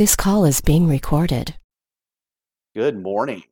This 0.00 0.16
call 0.16 0.46
is 0.46 0.62
being 0.62 0.88
recorded. 0.88 1.56
Good 2.74 2.96
morning. 2.96 3.42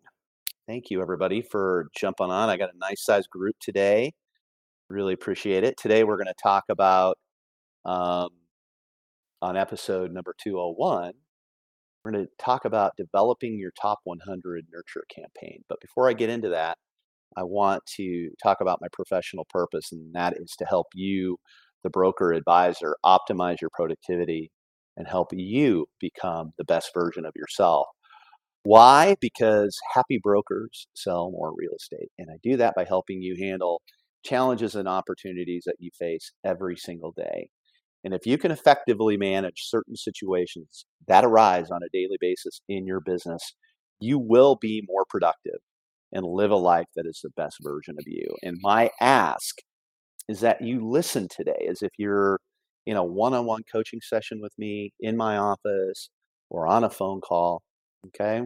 Thank 0.66 0.88
you, 0.88 1.02
everybody, 1.02 1.42
for 1.42 1.88
jumping 1.94 2.30
on. 2.30 2.48
I 2.48 2.56
got 2.56 2.70
a 2.74 2.78
nice 2.78 3.04
sized 3.04 3.28
group 3.28 3.56
today. 3.60 4.14
Really 4.88 5.12
appreciate 5.12 5.62
it. 5.62 5.76
Today, 5.76 6.04
we're 6.04 6.16
going 6.16 6.28
to 6.28 6.42
talk 6.42 6.64
about 6.70 7.18
um, 7.84 8.30
on 9.42 9.58
episode 9.58 10.10
number 10.10 10.34
201, 10.42 11.12
we're 12.02 12.12
going 12.12 12.24
to 12.24 12.30
talk 12.42 12.64
about 12.64 12.96
developing 12.96 13.58
your 13.58 13.72
top 13.78 13.98
100 14.04 14.64
nurture 14.72 15.04
campaign. 15.14 15.62
But 15.68 15.82
before 15.82 16.08
I 16.08 16.14
get 16.14 16.30
into 16.30 16.48
that, 16.48 16.78
I 17.36 17.42
want 17.42 17.84
to 17.98 18.30
talk 18.42 18.62
about 18.62 18.80
my 18.80 18.88
professional 18.90 19.46
purpose, 19.50 19.92
and 19.92 20.14
that 20.14 20.38
is 20.38 20.56
to 20.60 20.64
help 20.64 20.86
you, 20.94 21.36
the 21.82 21.90
broker 21.90 22.32
advisor, 22.32 22.96
optimize 23.04 23.60
your 23.60 23.68
productivity 23.74 24.50
and 24.98 25.08
help 25.08 25.28
you 25.32 25.86
become 26.00 26.52
the 26.58 26.64
best 26.64 26.90
version 26.92 27.24
of 27.24 27.32
yourself. 27.36 27.86
Why? 28.64 29.16
Because 29.20 29.78
happy 29.94 30.18
brokers 30.22 30.88
sell 30.94 31.30
more 31.30 31.54
real 31.56 31.72
estate. 31.74 32.10
And 32.18 32.28
I 32.30 32.36
do 32.42 32.58
that 32.58 32.74
by 32.74 32.84
helping 32.84 33.22
you 33.22 33.36
handle 33.40 33.80
challenges 34.24 34.74
and 34.74 34.88
opportunities 34.88 35.62
that 35.64 35.76
you 35.78 35.90
face 35.98 36.32
every 36.44 36.76
single 36.76 37.12
day. 37.12 37.48
And 38.04 38.12
if 38.12 38.26
you 38.26 38.36
can 38.36 38.50
effectively 38.50 39.16
manage 39.16 39.62
certain 39.62 39.96
situations 39.96 40.84
that 41.06 41.24
arise 41.24 41.70
on 41.70 41.82
a 41.82 41.88
daily 41.92 42.18
basis 42.20 42.60
in 42.68 42.86
your 42.86 43.00
business, 43.00 43.54
you 44.00 44.18
will 44.18 44.56
be 44.60 44.84
more 44.86 45.04
productive 45.08 45.60
and 46.12 46.26
live 46.26 46.50
a 46.50 46.56
life 46.56 46.86
that 46.96 47.06
is 47.06 47.20
the 47.22 47.30
best 47.36 47.56
version 47.62 47.96
of 47.98 48.04
you. 48.06 48.26
And 48.42 48.58
my 48.60 48.90
ask 49.00 49.56
is 50.28 50.40
that 50.40 50.62
you 50.62 50.86
listen 50.86 51.28
today 51.28 51.66
as 51.70 51.82
if 51.82 51.90
you're 51.98 52.40
in 52.88 52.96
a 52.96 53.04
one-on-one 53.04 53.62
coaching 53.70 54.00
session 54.02 54.40
with 54.40 54.58
me 54.58 54.94
in 54.98 55.14
my 55.14 55.36
office 55.36 56.08
or 56.48 56.66
on 56.66 56.84
a 56.84 56.90
phone 56.90 57.20
call 57.20 57.62
okay? 58.06 58.42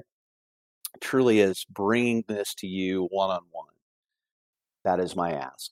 Truly 1.01 1.39
is 1.39 1.65
bringing 1.71 2.25
this 2.27 2.53
to 2.57 2.67
you 2.67 3.07
one-on-one. 3.13 3.69
That 4.85 4.99
is 4.99 5.15
my 5.15 5.31
ask. 5.33 5.71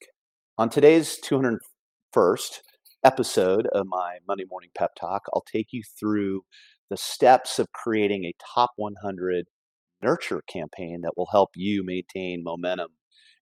On 0.56 0.70
today's 0.70 1.18
201st 1.20 2.60
episode 3.02 3.66
of 3.72 3.86
my 3.86 4.18
monday 4.28 4.44
morning 4.50 4.68
pep 4.76 4.90
talk 4.94 5.22
i'll 5.32 5.42
take 5.50 5.68
you 5.70 5.82
through 5.98 6.42
the 6.90 6.98
steps 6.98 7.58
of 7.58 7.72
creating 7.72 8.24
a 8.24 8.34
top 8.54 8.72
100 8.76 9.46
nurture 10.02 10.42
campaign 10.46 11.00
that 11.00 11.16
will 11.16 11.28
help 11.32 11.48
you 11.54 11.82
maintain 11.82 12.44
momentum 12.44 12.88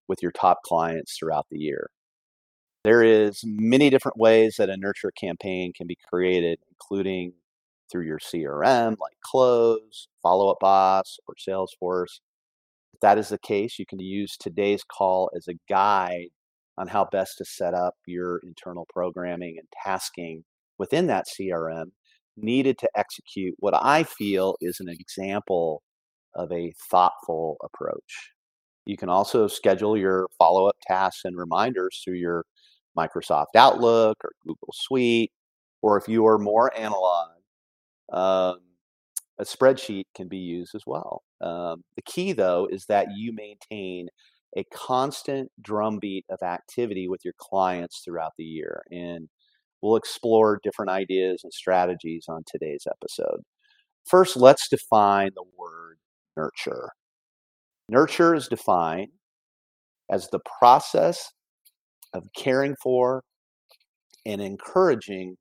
with 0.07 0.23
your 0.23 0.31
top 0.31 0.63
clients 0.65 1.17
throughout 1.19 1.47
the 1.51 1.59
year 1.59 1.91
there 2.89 3.03
is 3.03 3.43
many 3.45 3.91
different 3.91 4.17
ways 4.17 4.55
that 4.57 4.71
a 4.71 4.77
nurture 4.79 5.11
campaign 5.11 5.75
can 5.77 5.87
be 5.87 5.99
created, 6.09 6.59
including 6.71 7.35
through 7.93 8.07
your 8.07 8.19
CRM 8.19 8.97
like 8.99 9.13
Cloze, 9.23 10.09
Follow 10.23 10.49
Up 10.49 10.57
Boss, 10.59 11.19
or 11.29 11.35
Salesforce. 11.37 12.21
If 12.95 13.01
that 13.03 13.19
is 13.19 13.29
the 13.29 13.39
case, 13.41 13.79
you 13.79 13.85
can 13.85 13.99
use 13.99 14.39
today's 14.39 14.85
call 14.85 15.31
as 15.37 15.49
a 15.49 15.59
guide 15.69 16.29
on 16.79 16.89
how 16.89 17.05
best 17.13 17.37
to 17.37 17.45
set 17.45 17.75
up 17.75 17.93
your 18.07 18.39
internal 18.39 18.87
programming 18.89 19.57
and 19.59 19.69
tasking 19.85 20.45
within 20.79 21.09
that 21.09 21.27
CRM 21.27 21.91
needed 22.39 22.79
to 22.79 22.89
execute 22.97 23.55
what 23.59 23.75
I 23.75 24.05
feel 24.05 24.57
is 24.63 24.81
an 24.81 24.89
example 24.89 25.83
of 26.35 26.51
a 26.53 26.73
thoughtful 26.91 27.59
approach. 27.63 28.33
You 28.87 28.97
can 28.97 29.11
also 29.11 29.47
schedule 29.47 29.95
your 29.95 30.29
follow 30.39 30.67
up 30.67 30.77
tasks 30.87 31.27
and 31.27 31.37
reminders 31.37 32.01
through 32.03 32.15
your 32.15 32.47
Microsoft 32.99 33.55
Outlook 33.57 34.17
or 34.25 34.33
Google 34.43 34.73
Suite, 34.73 35.31
or 35.83 35.97
if 35.97 36.09
you 36.09 36.27
are 36.27 36.39
more 36.39 36.77
analog, 36.77 37.29
um, 38.13 38.59
a 39.39 39.45
spreadsheet 39.45 40.05
can 40.17 40.29
be 40.29 40.39
used 40.39 40.75
as 40.75 40.83
well. 40.87 41.23
Um, 41.41 41.85
the 41.95 42.03
key, 42.03 42.33
though, 42.33 42.69
is 42.71 42.87
that 42.87 43.09
you 43.15 43.33
maintain 43.33 44.09
a 44.57 44.65
constant 44.75 45.51
drumbeat 45.61 46.25
of 46.31 46.43
activity 46.43 47.07
with 47.09 47.21
your 47.25 47.35
clients 47.39 48.01
throughout 48.05 48.33
the 48.37 48.45
year. 48.45 48.83
And 48.91 49.29
we'll 49.81 49.97
explore 49.97 50.61
different 50.63 50.91
ideas 50.91 51.43
and 51.45 51.53
strategies 51.53 52.27
on 52.29 52.43
today's 52.47 52.87
episode. 52.91 53.43
First, 54.05 54.37
let's 54.37 54.69
define 54.69 55.31
the 55.35 55.45
word 55.57 55.99
nurture. 56.37 56.91
Nurture 57.89 58.35
is 58.35 58.49
defined 58.49 59.13
as 60.11 60.29
the 60.29 60.41
process 60.59 61.33
of 62.13 62.29
caring 62.37 62.77
for 62.83 63.23
and 64.27 64.41
encouraging 64.41 65.37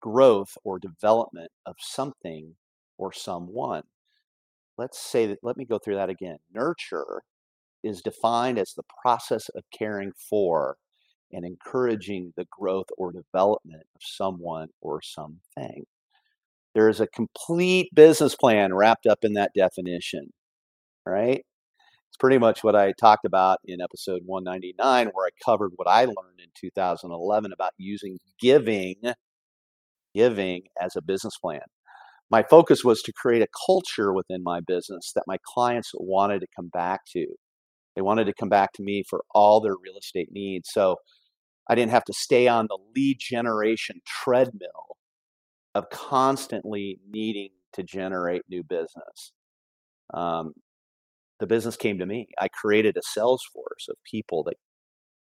growth 0.00 0.50
or 0.64 0.78
development 0.78 1.50
of 1.66 1.76
something 1.78 2.54
or 2.98 3.12
someone. 3.12 3.82
Let's 4.78 4.98
say 4.98 5.26
that, 5.26 5.38
let 5.42 5.56
me 5.56 5.64
go 5.64 5.78
through 5.78 5.96
that 5.96 6.10
again. 6.10 6.38
Nurture 6.52 7.22
is 7.82 8.02
defined 8.02 8.58
as 8.58 8.74
the 8.74 8.84
process 9.02 9.48
of 9.50 9.64
caring 9.76 10.12
for 10.30 10.76
and 11.32 11.44
encouraging 11.44 12.32
the 12.36 12.46
growth 12.50 12.86
or 12.98 13.12
development 13.12 13.82
of 13.94 14.00
someone 14.00 14.68
or 14.80 15.00
something. 15.02 15.84
There 16.74 16.88
is 16.88 17.00
a 17.00 17.06
complete 17.08 17.88
business 17.94 18.36
plan 18.36 18.74
wrapped 18.74 19.06
up 19.06 19.20
in 19.22 19.32
that 19.34 19.52
definition, 19.54 20.32
right? 21.06 21.44
It's 22.08 22.16
pretty 22.18 22.38
much 22.38 22.64
what 22.64 22.76
I 22.76 22.92
talked 22.92 23.24
about 23.24 23.58
in 23.64 23.80
episode 23.80 24.22
199, 24.24 25.10
where 25.12 25.26
I 25.26 25.30
covered 25.44 25.72
what 25.76 25.88
I 25.88 26.04
learned 26.04 26.40
in 26.40 26.48
2011 26.58 27.52
about 27.52 27.72
using 27.78 28.18
giving, 28.40 28.96
giving 30.14 30.62
as 30.80 30.96
a 30.96 31.02
business 31.02 31.36
plan. 31.38 31.60
My 32.30 32.42
focus 32.42 32.84
was 32.84 33.02
to 33.02 33.12
create 33.12 33.42
a 33.42 33.48
culture 33.66 34.12
within 34.12 34.42
my 34.42 34.60
business 34.60 35.12
that 35.14 35.24
my 35.26 35.38
clients 35.54 35.92
wanted 35.94 36.40
to 36.40 36.46
come 36.56 36.68
back 36.68 37.00
to. 37.12 37.26
They 37.94 38.02
wanted 38.02 38.24
to 38.26 38.34
come 38.34 38.48
back 38.48 38.72
to 38.74 38.82
me 38.82 39.04
for 39.08 39.24
all 39.30 39.60
their 39.60 39.74
real 39.74 39.96
estate 39.98 40.28
needs. 40.32 40.70
So 40.72 40.96
I 41.68 41.74
didn't 41.74 41.92
have 41.92 42.04
to 42.04 42.12
stay 42.12 42.48
on 42.48 42.66
the 42.68 42.78
lead 42.94 43.18
generation 43.20 44.00
treadmill 44.06 44.96
of 45.74 45.88
constantly 45.90 46.98
needing 47.10 47.50
to 47.74 47.82
generate 47.82 48.42
new 48.48 48.62
business. 48.62 49.32
Um, 50.14 50.54
the 51.40 51.46
business 51.46 51.76
came 51.76 51.98
to 51.98 52.06
me. 52.06 52.28
I 52.40 52.48
created 52.48 52.96
a 52.96 53.02
sales 53.02 53.42
force 53.52 53.88
of 53.88 53.96
people 54.10 54.42
that 54.44 54.56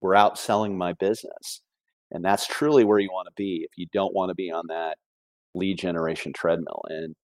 were 0.01 0.15
out 0.15 0.37
selling 0.37 0.77
my 0.77 0.93
business. 0.93 1.61
And 2.11 2.25
that's 2.25 2.47
truly 2.47 2.83
where 2.83 2.99
you 2.99 3.09
want 3.09 3.27
to 3.27 3.33
be 3.35 3.61
if 3.63 3.77
you 3.77 3.85
don't 3.93 4.15
want 4.15 4.29
to 4.29 4.35
be 4.35 4.51
on 4.51 4.65
that 4.69 4.97
lead 5.53 5.77
generation 5.77 6.33
treadmill. 6.33 6.81
And 6.89 7.15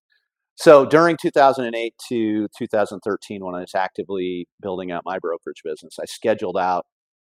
so 0.55 0.85
during 0.85 1.17
2008 1.21 1.93
to 2.09 2.47
2013, 2.57 3.43
when 3.43 3.55
I 3.55 3.61
was 3.61 3.75
actively 3.75 4.47
building 4.61 4.91
out 4.91 5.03
my 5.05 5.19
brokerage 5.19 5.61
business, 5.63 5.97
I 5.99 6.05
scheduled 6.05 6.57
out 6.57 6.85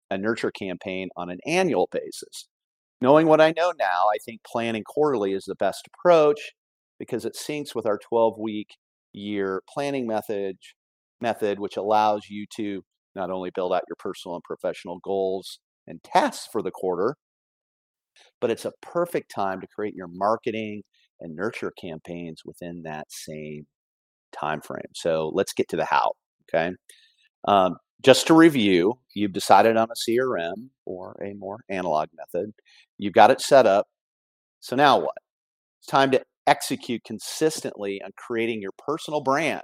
a 0.10 0.18
nurture 0.18 0.52
campaign 0.52 1.10
on 1.16 1.30
an 1.30 1.40
annual 1.46 1.88
basis. 1.92 2.48
Knowing 3.02 3.28
what 3.28 3.42
I 3.42 3.54
know 3.56 3.74
now, 3.78 4.08
I 4.14 4.18
think 4.26 4.42
planning 4.46 4.84
quarterly 4.84 5.34
is 5.34 5.46
the 5.46 5.56
best 5.56 5.88
approach 5.88 6.54
because 7.00 7.26
it 7.26 7.36
syncs 7.36 7.76
with 7.76 7.86
our 7.86 7.98
12 7.98 8.38
week 8.40 8.76
year 9.14 9.62
planning 9.72 10.08
method 10.08 10.58
method, 11.24 11.60
which 11.60 11.78
allows 11.78 12.28
you 12.30 12.46
to 12.58 12.84
not 13.16 13.32
only 13.32 13.52
build 13.56 13.74
out 13.74 13.84
your 13.90 13.96
personal 13.98 14.36
and 14.36 14.44
professional 14.44 15.00
goals 15.04 15.60
and 15.88 16.04
tasks 16.04 16.48
for 16.52 16.62
the 16.62 16.72
quarter, 16.72 17.16
but 18.40 18.52
it's 18.52 18.66
a 18.66 18.74
perfect 18.82 19.32
time 19.34 19.60
to 19.62 19.68
create 19.68 19.96
your 19.96 20.10
marketing 20.12 20.84
and 21.22 21.36
nurture 21.36 21.72
campaigns 21.80 22.42
within 22.46 22.84
that 22.84 23.08
same 23.10 23.66
time 24.32 24.62
frame. 24.62 24.92
So 24.94 25.32
let's 25.34 25.54
get 25.54 25.70
to 25.70 25.78
the 25.78 25.86
how. 25.86 26.12
Okay. 26.54 26.76
Um, 27.48 27.78
just 28.04 28.28
to 28.28 28.34
review, 28.34 29.00
you've 29.16 29.34
decided 29.34 29.78
on 29.78 29.88
a 29.90 30.12
CRM 30.12 30.70
or 30.86 31.16
a 31.24 31.34
more 31.36 31.60
analog 31.70 32.10
method. 32.16 32.52
You've 32.98 33.14
got 33.14 33.32
it 33.32 33.40
set 33.42 33.66
up. 33.66 33.88
So 34.60 34.76
now 34.76 35.00
what? 35.00 35.16
It's 35.80 35.88
time 35.88 36.12
to 36.12 36.22
execute 36.46 37.04
consistently 37.06 38.02
on 38.04 38.12
creating 38.18 38.62
your 38.62 38.74
personal 38.78 39.22
brand 39.22 39.62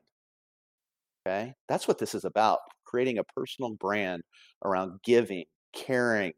Okay. 1.29 1.53
That's 1.67 1.87
what 1.87 1.99
this 1.99 2.15
is 2.15 2.25
about 2.25 2.59
creating 2.85 3.19
a 3.19 3.23
personal 3.23 3.71
brand 3.75 4.23
around 4.65 4.99
giving, 5.03 5.45
caring, 5.73 6.33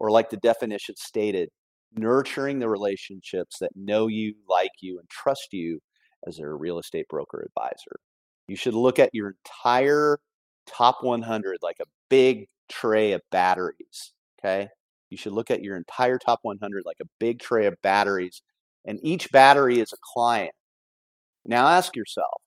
or 0.00 0.10
like 0.10 0.30
the 0.30 0.38
definition 0.38 0.96
stated, 0.96 1.50
nurturing 1.96 2.58
the 2.58 2.68
relationships 2.68 3.58
that 3.60 3.72
know 3.76 4.08
you, 4.08 4.34
like 4.48 4.72
you, 4.80 4.98
and 4.98 5.08
trust 5.10 5.48
you 5.52 5.80
as 6.26 6.38
their 6.38 6.56
real 6.56 6.78
estate 6.78 7.08
broker 7.08 7.46
advisor. 7.46 7.96
You 8.48 8.56
should 8.56 8.74
look 8.74 8.98
at 8.98 9.10
your 9.14 9.34
entire 9.38 10.18
top 10.66 10.98
100 11.02 11.58
like 11.62 11.78
a 11.80 11.86
big 12.10 12.48
tray 12.70 13.12
of 13.12 13.22
batteries. 13.32 14.12
Okay. 14.40 14.68
You 15.10 15.18
should 15.18 15.32
look 15.34 15.50
at 15.50 15.62
your 15.62 15.76
entire 15.76 16.18
top 16.18 16.40
100 16.42 16.84
like 16.86 16.98
a 17.02 17.06
big 17.20 17.40
tray 17.40 17.66
of 17.66 17.76
batteries, 17.82 18.42
and 18.86 19.00
each 19.02 19.30
battery 19.32 19.80
is 19.80 19.92
a 19.92 19.98
client. 20.14 20.52
Now 21.46 21.68
ask 21.68 21.96
yourself 21.96 22.42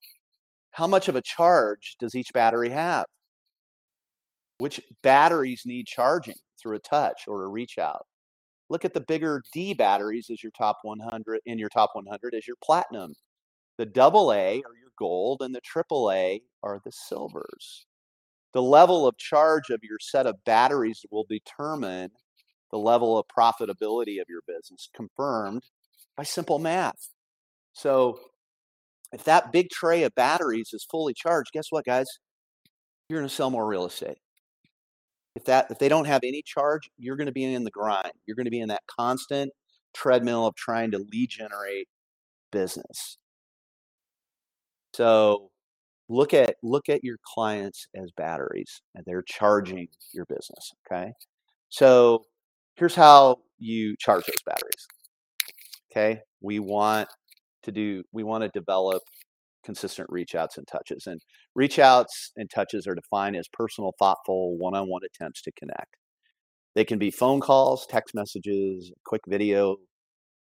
how 0.78 0.86
much 0.86 1.08
of 1.08 1.16
a 1.16 1.24
charge 1.24 1.96
does 2.00 2.14
each 2.14 2.32
battery 2.34 2.70
have? 2.70 3.06
Which 4.60 4.80
batteries 5.02 5.64
need 5.66 5.88
charging 5.88 6.36
through 6.62 6.76
a 6.76 6.80
touch 6.80 7.24
or 7.28 7.46
a 7.46 7.48
reach 7.48 7.80
out? 7.80 8.06
Look 8.70 8.86
at 8.86 8.94
the 8.94 9.02
bigger 9.02 9.42
D 9.52 9.74
batteries 9.74 10.30
as 10.32 10.44
your 10.44 10.52
top 10.56 10.78
100 10.84 11.40
in 11.48 11.58
your 11.58 11.70
top 11.70 11.90
100 11.94 12.36
as 12.36 12.46
your 12.46 12.58
platinum 12.64 13.16
The 13.80 13.88
double 13.88 14.32
A 14.32 14.58
are 14.58 14.78
your 14.80 14.92
gold, 15.00 15.42
and 15.42 15.56
the 15.56 15.62
triple 15.62 16.12
A 16.12 16.42
are 16.62 16.80
the 16.86 16.92
silvers. 16.92 17.88
The 18.54 18.62
level 18.62 19.08
of 19.08 19.18
charge 19.18 19.72
of 19.72 19.80
your 19.82 19.98
set 20.00 20.28
of 20.28 20.44
batteries 20.46 21.04
will 21.10 21.26
determine 21.28 22.12
the 22.72 22.78
level 22.78 23.18
of 23.18 23.26
profitability 23.36 24.22
of 24.22 24.28
your 24.30 24.42
business, 24.48 24.90
confirmed 24.96 25.64
by 26.16 26.22
simple 26.22 26.60
math. 26.60 27.10
So, 27.74 28.20
if 29.13 29.24
that 29.24 29.51
big 29.51 29.69
tray 29.69 30.04
of 30.04 30.13
batteries 30.15 30.69
is 30.74 30.86
fully 30.89 31.13
charged, 31.13 31.51
guess 31.54 31.68
what, 31.69 31.86
guys? 31.86 32.07
You're 33.09 33.19
going 33.19 33.30
to 33.30 33.33
sell 33.33 33.50
more 33.50 33.65
real 33.65 33.86
estate. 33.86 34.18
If 35.36 35.45
that 35.45 35.68
if 35.69 35.80
they 35.80 35.88
don't 35.88 36.06
have 36.06 36.21
any 36.24 36.42
charge, 36.42 36.89
you're 36.98 37.15
going 37.15 37.27
to 37.27 37.31
be 37.31 37.44
in 37.44 37.63
the 37.63 37.71
grind. 37.71 38.12
You're 38.25 38.36
going 38.36 38.45
to 38.45 38.51
be 38.51 38.59
in 38.59 38.69
that 38.69 38.83
constant 38.88 39.51
treadmill 39.94 40.48
of 40.48 40.56
trying 40.56 40.92
to 40.92 41.00
lead 41.12 41.30
generate 41.30 41.88
business. 42.51 43.18
So 44.94 45.51
look 46.09 46.33
at 46.33 46.56
look 46.63 46.89
at 46.89 47.04
your 47.04 47.18
clients 47.24 47.88
as 47.95 48.12
batteries 48.18 48.81
and 48.95 49.04
they're 49.06 49.24
charging 49.24 49.88
your 50.13 50.25
business, 50.25 50.71
okay? 50.92 51.13
So 51.69 52.24
here's 52.75 52.95
how 52.95 53.38
you 53.59 53.95
charge 53.98 54.25
those 54.25 54.42
batteries. 54.45 54.88
Okay? 55.92 56.21
We 56.42 56.59
want 56.59 57.09
to 57.68 57.72
do 57.72 58.04
we 58.12 58.24
want 58.24 58.44
to 58.44 58.50
develop 58.50 59.04
consistent 59.64 60.10
reach 60.10 60.36
outs 60.36 60.58
and 60.58 60.68
touches. 60.68 61.08
And 61.08 61.22
reach 61.56 61.80
outs 61.80 62.31
and 62.38 62.50
touches 62.50 62.88
are 62.88 62.96
defined 62.96 63.36
as 63.36 63.48
personal, 63.54 63.94
thoughtful, 64.00 64.58
one 64.58 64.75
on 64.75 64.90
one 64.90 65.02
attempts 65.06 65.42
to 65.44 65.52
connect. 65.60 65.96
They 66.75 66.86
can 66.86 67.00
be 67.00 67.12
phone 67.12 67.42
calls, 67.42 67.86
text 67.88 68.16
messages, 68.16 68.92
quick 69.06 69.22
video 69.28 69.78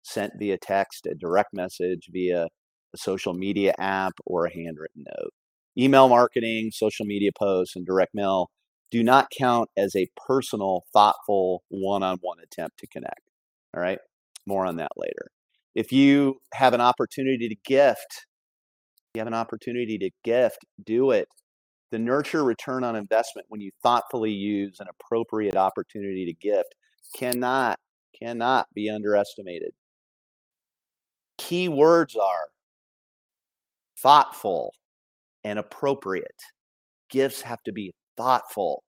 sent 0.03 0.33
via 0.39 0.59
text, 0.59 1.07
a 1.07 1.15
direct 1.15 1.51
message 1.55 2.09
via 2.11 2.47
a 2.95 2.99
social 2.99 3.35
media 3.35 3.75
app, 3.79 4.13
or 4.27 4.47
a 4.47 4.55
handwritten 4.55 5.05
note. 5.07 5.31
Email 5.79 6.09
marketing, 6.09 6.71
social 6.73 7.07
media 7.07 7.31
posts, 7.39 7.77
and 7.77 7.87
direct 7.87 8.15
mail 8.15 8.51
do 8.91 9.03
not 9.03 9.29
count 9.37 9.71
as 9.77 9.97
a 9.97 10.09
personal, 10.27 10.83
thoughtful, 10.93 11.63
one 11.69 12.03
on 12.03 12.19
one 12.21 12.39
attempt 12.43 12.79
to 12.79 12.87
connect. 12.89 13.23
All 13.75 13.83
right. 13.83 13.99
More 14.47 14.67
on 14.67 14.77
that 14.77 14.93
later. 14.97 15.31
If 15.75 15.93
you 15.93 16.39
have 16.53 16.75
an 16.75 16.81
opportunity 16.81 17.49
to 17.49 17.57
gift, 17.65 18.27
you 19.15 19.21
have 19.21 19.29
an 19.29 19.35
opportunity 19.35 19.99
to 19.99 20.11
gift, 20.25 20.59
do 20.85 21.11
it. 21.13 21.29
The 21.91 21.99
nurture 21.99 22.45
return 22.45 22.85
on 22.85 22.97
investment 22.97 23.47
when 23.49 23.61
you 23.61 23.71
thoughtfully 23.83 24.33
use 24.33 24.81
an 24.81 24.87
appropriate 24.89 25.57
opportunity 25.57 26.27
to 26.27 26.33
gift 26.35 26.75
cannot, 27.15 27.79
cannot 28.19 28.67
be 28.75 28.89
underestimated. 28.91 29.73
Key 31.39 31.69
words 31.69 32.17
are 32.17 32.49
thoughtful 33.99 34.73
and 35.45 35.59
appropriate. 35.59 36.43
Gifts 37.11 37.43
have 37.43 37.63
to 37.65 37.73
be 37.73 37.93
thoughtful 38.17 38.83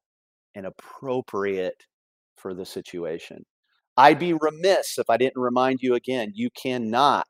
and 0.54 0.66
appropriate 0.66 1.82
for 2.36 2.54
the 2.54 2.64
situation. 2.64 3.44
I'd 3.96 4.18
be 4.18 4.32
remiss 4.32 4.98
if 4.98 5.08
I 5.08 5.16
didn't 5.16 5.40
remind 5.40 5.80
you 5.80 5.94
again 5.94 6.32
you 6.34 6.50
cannot 6.60 7.28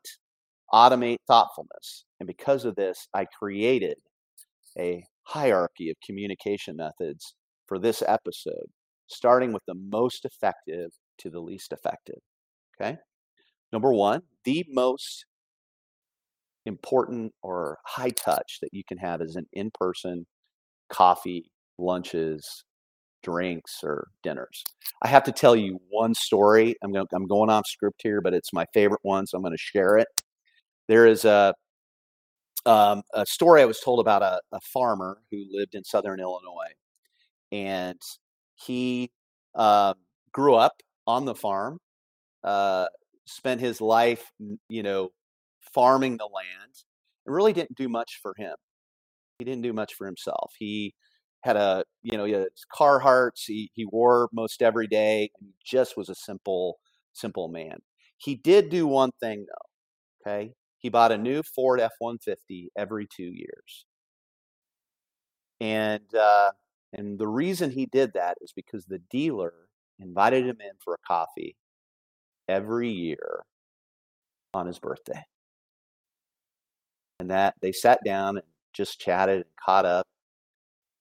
automate 0.73 1.17
thoughtfulness. 1.27 2.05
And 2.19 2.27
because 2.27 2.65
of 2.65 2.75
this, 2.75 3.07
I 3.13 3.25
created 3.25 3.97
a 4.77 5.03
hierarchy 5.23 5.89
of 5.89 5.95
communication 6.05 6.75
methods 6.75 7.35
for 7.67 7.79
this 7.79 8.03
episode, 8.05 8.67
starting 9.07 9.53
with 9.53 9.63
the 9.67 9.75
most 9.75 10.25
effective 10.25 10.91
to 11.19 11.29
the 11.29 11.39
least 11.39 11.71
effective. 11.71 12.19
Okay. 12.79 12.97
Number 13.71 13.93
one, 13.93 14.21
the 14.43 14.65
most 14.69 15.25
important 16.65 17.31
or 17.43 17.77
high 17.85 18.09
touch 18.09 18.59
that 18.61 18.73
you 18.73 18.83
can 18.87 18.97
have 18.97 19.21
is 19.21 19.35
an 19.35 19.45
in 19.53 19.71
person 19.79 20.25
coffee, 20.89 21.51
lunches, 21.77 22.63
drinks, 23.25 23.79
or 23.83 24.07
dinners. 24.23 24.63
I 25.01 25.07
have 25.07 25.23
to 25.23 25.31
tell 25.31 25.55
you 25.55 25.81
one 25.89 26.13
story. 26.13 26.75
I'm 26.83 26.93
going, 26.93 27.07
I'm 27.11 27.27
going 27.27 27.49
off 27.49 27.65
script 27.67 28.01
here, 28.03 28.21
but 28.21 28.33
it's 28.33 28.53
my 28.53 28.65
favorite 28.73 29.01
one, 29.01 29.25
so 29.25 29.37
I'm 29.37 29.41
going 29.41 29.51
to 29.51 29.57
share 29.57 29.97
it. 29.97 30.07
There 30.87 31.07
is 31.07 31.25
a 31.25 31.53
um, 32.67 33.03
a 33.13 33.25
story 33.25 33.61
I 33.61 33.65
was 33.65 33.79
told 33.79 33.99
about 33.99 34.23
a, 34.23 34.39
a, 34.51 34.59
farmer 34.59 35.19
who 35.29 35.45
lived 35.51 35.75
in 35.75 35.83
southern 35.83 36.19
Illinois, 36.19 36.73
and 37.51 38.01
he 38.55 39.11
uh, 39.53 39.93
grew 40.31 40.55
up 40.55 40.73
on 41.05 41.25
the 41.25 41.35
farm, 41.35 41.77
uh, 42.43 42.87
spent 43.25 43.61
his 43.61 43.81
life, 43.81 44.31
you 44.67 44.81
know, 44.81 45.09
farming 45.75 46.17
the 46.17 46.25
land, 46.25 46.73
and 47.25 47.35
really 47.35 47.53
didn't 47.53 47.77
do 47.77 47.87
much 47.87 48.19
for 48.19 48.33
him. 48.35 48.55
He 49.37 49.45
didn't 49.45 49.61
do 49.61 49.73
much 49.73 49.93
for 49.93 50.07
himself. 50.07 50.53
He 50.57 50.95
had 51.45 51.57
a, 51.57 51.85
you 52.03 52.17
know, 52.17 52.25
he 52.25 52.33
had 52.33 52.47
Carhartts. 52.75 53.45
He 53.47 53.71
he 53.73 53.85
wore 53.85 54.29
most 54.33 54.61
every 54.61 54.87
day. 54.87 55.31
Just 55.65 55.97
was 55.97 56.09
a 56.09 56.15
simple, 56.15 56.79
simple 57.13 57.47
man. 57.49 57.79
He 58.17 58.35
did 58.35 58.69
do 58.69 58.87
one 58.87 59.11
thing 59.21 59.45
though. 59.47 60.31
Okay, 60.31 60.53
he 60.79 60.89
bought 60.89 61.11
a 61.11 61.17
new 61.17 61.43
Ford 61.43 61.79
F 61.79 61.93
150 61.99 62.71
every 62.77 63.07
two 63.07 63.23
years. 63.23 63.85
And, 65.61 66.13
uh, 66.13 66.51
and 66.93 67.17
the 67.19 67.27
reason 67.27 67.71
he 67.71 67.85
did 67.85 68.13
that 68.13 68.37
is 68.41 68.51
because 68.55 68.85
the 68.85 68.99
dealer 69.09 69.53
invited 69.99 70.45
him 70.45 70.57
in 70.61 70.73
for 70.83 70.93
a 70.93 71.07
coffee 71.07 71.55
every 72.47 72.89
year 72.89 73.43
on 74.53 74.67
his 74.67 74.79
birthday. 74.79 75.23
And 77.19 77.29
that 77.31 77.55
they 77.61 77.71
sat 77.71 77.99
down 78.05 78.37
and 78.37 78.45
just 78.73 78.99
chatted 78.99 79.37
and 79.37 79.45
caught 79.63 79.85
up. 79.85 80.07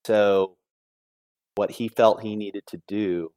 So, 0.07 0.57
what 1.57 1.71
he 1.71 1.89
felt 1.89 2.21
he 2.23 2.37
needed 2.37 2.65
to 2.69 2.81
do 2.89 3.31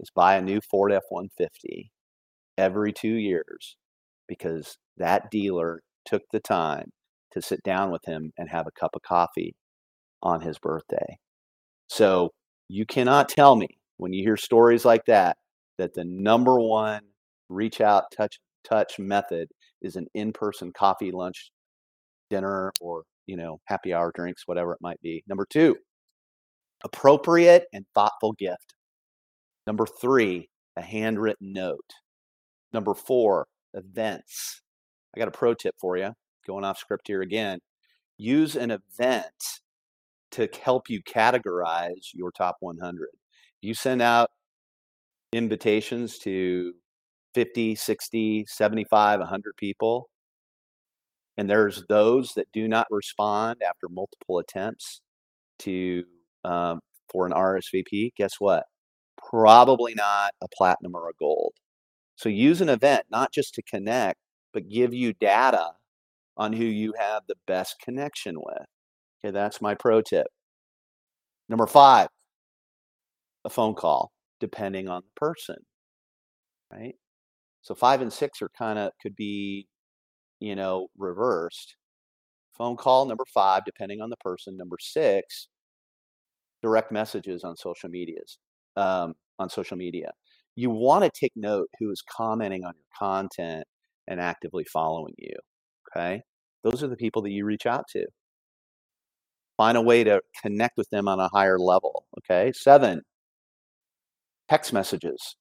is 0.00 0.10
buy 0.14 0.36
a 0.36 0.42
new 0.42 0.60
Ford 0.60 0.92
F 0.92 1.02
150 1.10 1.90
every 2.56 2.92
two 2.92 3.14
years 3.14 3.76
because 4.28 4.78
that 4.96 5.30
dealer 5.30 5.82
took 6.06 6.22
the 6.32 6.40
time 6.40 6.90
to 7.32 7.42
sit 7.42 7.62
down 7.62 7.90
with 7.90 8.04
him 8.06 8.32
and 8.38 8.48
have 8.48 8.66
a 8.66 8.80
cup 8.80 8.90
of 8.94 9.02
coffee 9.02 9.54
on 10.22 10.40
his 10.40 10.58
birthday. 10.58 11.18
So 11.88 12.30
you 12.68 12.86
cannot 12.86 13.28
tell 13.28 13.56
me 13.56 13.68
when 13.98 14.12
you 14.12 14.24
hear 14.24 14.36
stories 14.36 14.84
like 14.84 15.04
that 15.06 15.36
that 15.78 15.94
the 15.94 16.04
number 16.04 16.60
one 16.60 17.02
reach 17.48 17.80
out 17.80 18.04
touch 18.16 18.38
touch 18.64 18.98
method 18.98 19.48
is 19.82 19.96
an 19.96 20.06
in-person 20.14 20.72
coffee 20.74 21.12
lunch 21.12 21.50
dinner 22.30 22.72
or 22.80 23.02
you 23.26 23.36
know 23.36 23.58
happy 23.66 23.92
hour 23.92 24.10
drinks 24.14 24.44
whatever 24.46 24.72
it 24.72 24.78
might 24.80 25.00
be 25.02 25.22
number 25.28 25.46
2 25.50 25.76
appropriate 26.84 27.66
and 27.72 27.84
thoughtful 27.94 28.32
gift 28.32 28.74
number 29.66 29.86
3 30.00 30.48
a 30.76 30.82
handwritten 30.82 31.52
note 31.52 31.90
number 32.72 32.94
4 32.94 33.46
events 33.74 34.62
I 35.14 35.20
got 35.20 35.28
a 35.28 35.32
pro 35.32 35.54
tip 35.54 35.76
for 35.78 35.96
you, 35.96 36.12
going 36.46 36.64
off 36.64 36.78
script 36.78 37.06
here 37.06 37.22
again. 37.22 37.60
Use 38.18 38.56
an 38.56 38.70
event 38.70 39.60
to 40.32 40.48
help 40.62 40.90
you 40.90 41.02
categorize 41.02 42.08
your 42.12 42.32
top 42.32 42.56
100. 42.60 43.08
You 43.60 43.74
send 43.74 44.02
out 44.02 44.30
invitations 45.32 46.18
to 46.20 46.74
50, 47.34 47.74
60, 47.74 48.44
75, 48.46 49.20
100 49.20 49.56
people, 49.56 50.08
and 51.36 51.48
there's 51.48 51.84
those 51.88 52.32
that 52.34 52.46
do 52.52 52.68
not 52.68 52.86
respond 52.90 53.60
after 53.66 53.88
multiple 53.88 54.38
attempts 54.38 55.00
to 55.60 56.04
um, 56.44 56.80
for 57.10 57.26
an 57.26 57.32
RSVP. 57.32 58.12
Guess 58.16 58.34
what? 58.38 58.64
Probably 59.30 59.94
not 59.94 60.32
a 60.42 60.48
platinum 60.56 60.94
or 60.94 61.08
a 61.08 61.14
gold. 61.18 61.54
So 62.16 62.28
use 62.28 62.60
an 62.60 62.68
event 62.68 63.04
not 63.10 63.32
just 63.32 63.54
to 63.54 63.62
connect, 63.62 64.18
but 64.52 64.68
give 64.68 64.94
you 64.94 65.12
data 65.14 65.72
on 66.36 66.52
who 66.52 66.64
you 66.64 66.94
have 66.98 67.22
the 67.26 67.36
best 67.46 67.76
connection 67.80 68.36
with. 68.36 68.66
Okay, 69.24 69.32
that's 69.32 69.60
my 69.60 69.74
pro 69.74 70.02
tip. 70.02 70.26
Number 71.48 71.66
five, 71.66 72.08
a 73.44 73.50
phone 73.50 73.74
call, 73.74 74.12
depending 74.40 74.88
on 74.88 75.02
the 75.02 75.20
person, 75.20 75.56
right? 76.72 76.94
So 77.62 77.74
five 77.74 78.02
and 78.02 78.12
six 78.12 78.42
are 78.42 78.50
kind 78.56 78.78
of 78.78 78.92
could 79.02 79.16
be, 79.16 79.66
you 80.40 80.54
know, 80.54 80.88
reversed. 80.98 81.76
Phone 82.56 82.76
call 82.76 83.06
number 83.06 83.24
five, 83.32 83.64
depending 83.64 84.00
on 84.00 84.10
the 84.10 84.16
person. 84.18 84.56
Number 84.56 84.76
six, 84.80 85.48
direct 86.64 86.90
messages 86.92 87.44
on 87.44 87.56
social 87.58 87.90
medias, 87.90 88.38
um, 88.76 89.14
on 89.38 89.50
social 89.50 89.76
media. 89.76 90.10
You 90.56 90.70
want 90.70 91.04
to 91.04 91.10
take 91.20 91.32
note 91.36 91.68
who 91.78 91.92
is 91.92 92.02
commenting 92.10 92.64
on 92.64 92.72
your 92.76 92.90
content 92.98 93.66
and 94.08 94.20
actively 94.20 94.64
following 94.72 95.14
you. 95.18 95.36
Okay. 95.96 96.22
Those 96.64 96.82
are 96.82 96.88
the 96.88 96.96
people 96.96 97.22
that 97.22 97.32
you 97.32 97.44
reach 97.46 97.66
out 97.66 97.84
to. 97.92 98.06
Find 99.58 99.76
a 99.76 99.82
way 99.82 100.04
to 100.04 100.22
connect 100.42 100.78
with 100.78 100.88
them 100.90 101.08
on 101.08 101.20
a 101.20 101.28
higher 101.28 101.58
level. 101.60 102.06
Okay. 102.18 102.52
Seven, 102.54 103.02
text 104.50 104.72
messages, 104.72 105.36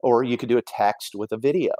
or 0.00 0.24
you 0.24 0.38
could 0.38 0.48
do 0.50 0.58
a 0.58 0.62
text 0.62 1.12
with 1.14 1.32
a 1.32 1.38
video. 1.38 1.72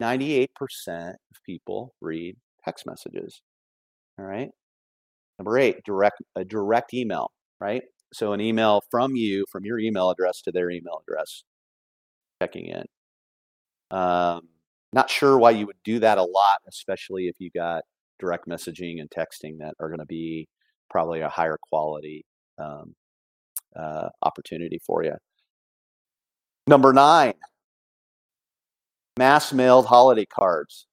98% 0.00 0.48
of 0.88 1.16
people 1.46 1.94
read 2.00 2.36
text 2.64 2.86
messages. 2.86 3.42
All 4.18 4.26
right. 4.26 4.50
Number 5.38 5.58
eight, 5.58 5.78
direct 5.84 6.22
a 6.36 6.44
direct 6.44 6.94
email, 6.94 7.30
right? 7.60 7.82
So 8.16 8.32
an 8.32 8.40
email 8.40 8.82
from 8.90 9.14
you, 9.14 9.44
from 9.52 9.66
your 9.66 9.78
email 9.78 10.08
address 10.08 10.40
to 10.42 10.50
their 10.50 10.70
email 10.70 11.02
address, 11.06 11.44
checking 12.40 12.68
in. 12.68 12.86
Um, 13.90 14.48
not 14.94 15.10
sure 15.10 15.36
why 15.36 15.50
you 15.50 15.66
would 15.66 15.76
do 15.84 15.98
that 15.98 16.16
a 16.16 16.22
lot, 16.22 16.60
especially 16.66 17.28
if 17.28 17.34
you 17.38 17.50
got 17.50 17.82
direct 18.18 18.48
messaging 18.48 19.02
and 19.02 19.10
texting 19.10 19.58
that 19.58 19.74
are 19.80 19.88
going 19.88 20.00
to 20.00 20.06
be 20.06 20.48
probably 20.88 21.20
a 21.20 21.28
higher 21.28 21.58
quality 21.60 22.24
um, 22.56 22.94
uh, 23.78 24.08
opportunity 24.22 24.80
for 24.86 25.04
you. 25.04 25.16
Number 26.66 26.94
nine, 26.94 27.34
mass 29.18 29.52
mailed 29.52 29.84
holiday 29.84 30.24
cards. 30.24 30.86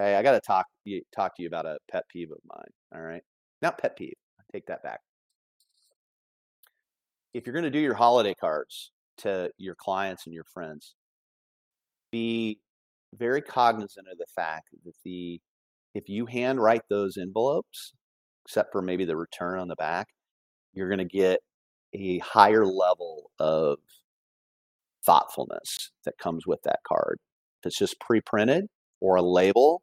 Okay, 0.00 0.16
I 0.16 0.24
got 0.24 0.32
to 0.32 0.40
talk 0.40 0.66
talk 1.14 1.36
to 1.36 1.42
you 1.42 1.46
about 1.46 1.66
a 1.66 1.78
pet 1.88 2.02
peeve 2.12 2.32
of 2.32 2.38
mine. 2.44 2.72
All 2.92 3.00
right, 3.00 3.22
not 3.62 3.78
pet 3.78 3.96
peeve. 3.96 4.16
I 4.40 4.42
take 4.52 4.66
that 4.66 4.82
back. 4.82 4.98
If 7.34 7.46
you're 7.46 7.54
going 7.54 7.64
to 7.64 7.70
do 7.70 7.78
your 7.78 7.94
holiday 7.94 8.34
cards 8.34 8.90
to 9.18 9.50
your 9.58 9.74
clients 9.74 10.26
and 10.26 10.34
your 10.34 10.44
friends, 10.44 10.94
be 12.10 12.58
very 13.14 13.40
cognizant 13.40 14.06
of 14.10 14.18
the 14.18 14.26
fact 14.34 14.68
that 14.84 14.94
the 15.04 15.40
if 15.94 16.08
you 16.08 16.26
handwrite 16.26 16.88
those 16.88 17.16
envelopes, 17.18 17.92
except 18.46 18.72
for 18.72 18.80
maybe 18.80 19.04
the 19.04 19.16
return 19.16 19.58
on 19.58 19.68
the 19.68 19.76
back, 19.76 20.08
you're 20.72 20.88
going 20.88 20.98
to 20.98 21.04
get 21.04 21.40
a 21.94 22.18
higher 22.18 22.64
level 22.64 23.30
of 23.38 23.78
thoughtfulness 25.04 25.90
that 26.04 26.16
comes 26.18 26.46
with 26.46 26.62
that 26.62 26.80
card. 26.86 27.18
If 27.60 27.66
it's 27.68 27.78
just 27.78 28.00
pre-printed 28.00 28.66
or 29.00 29.16
a 29.16 29.22
label, 29.22 29.82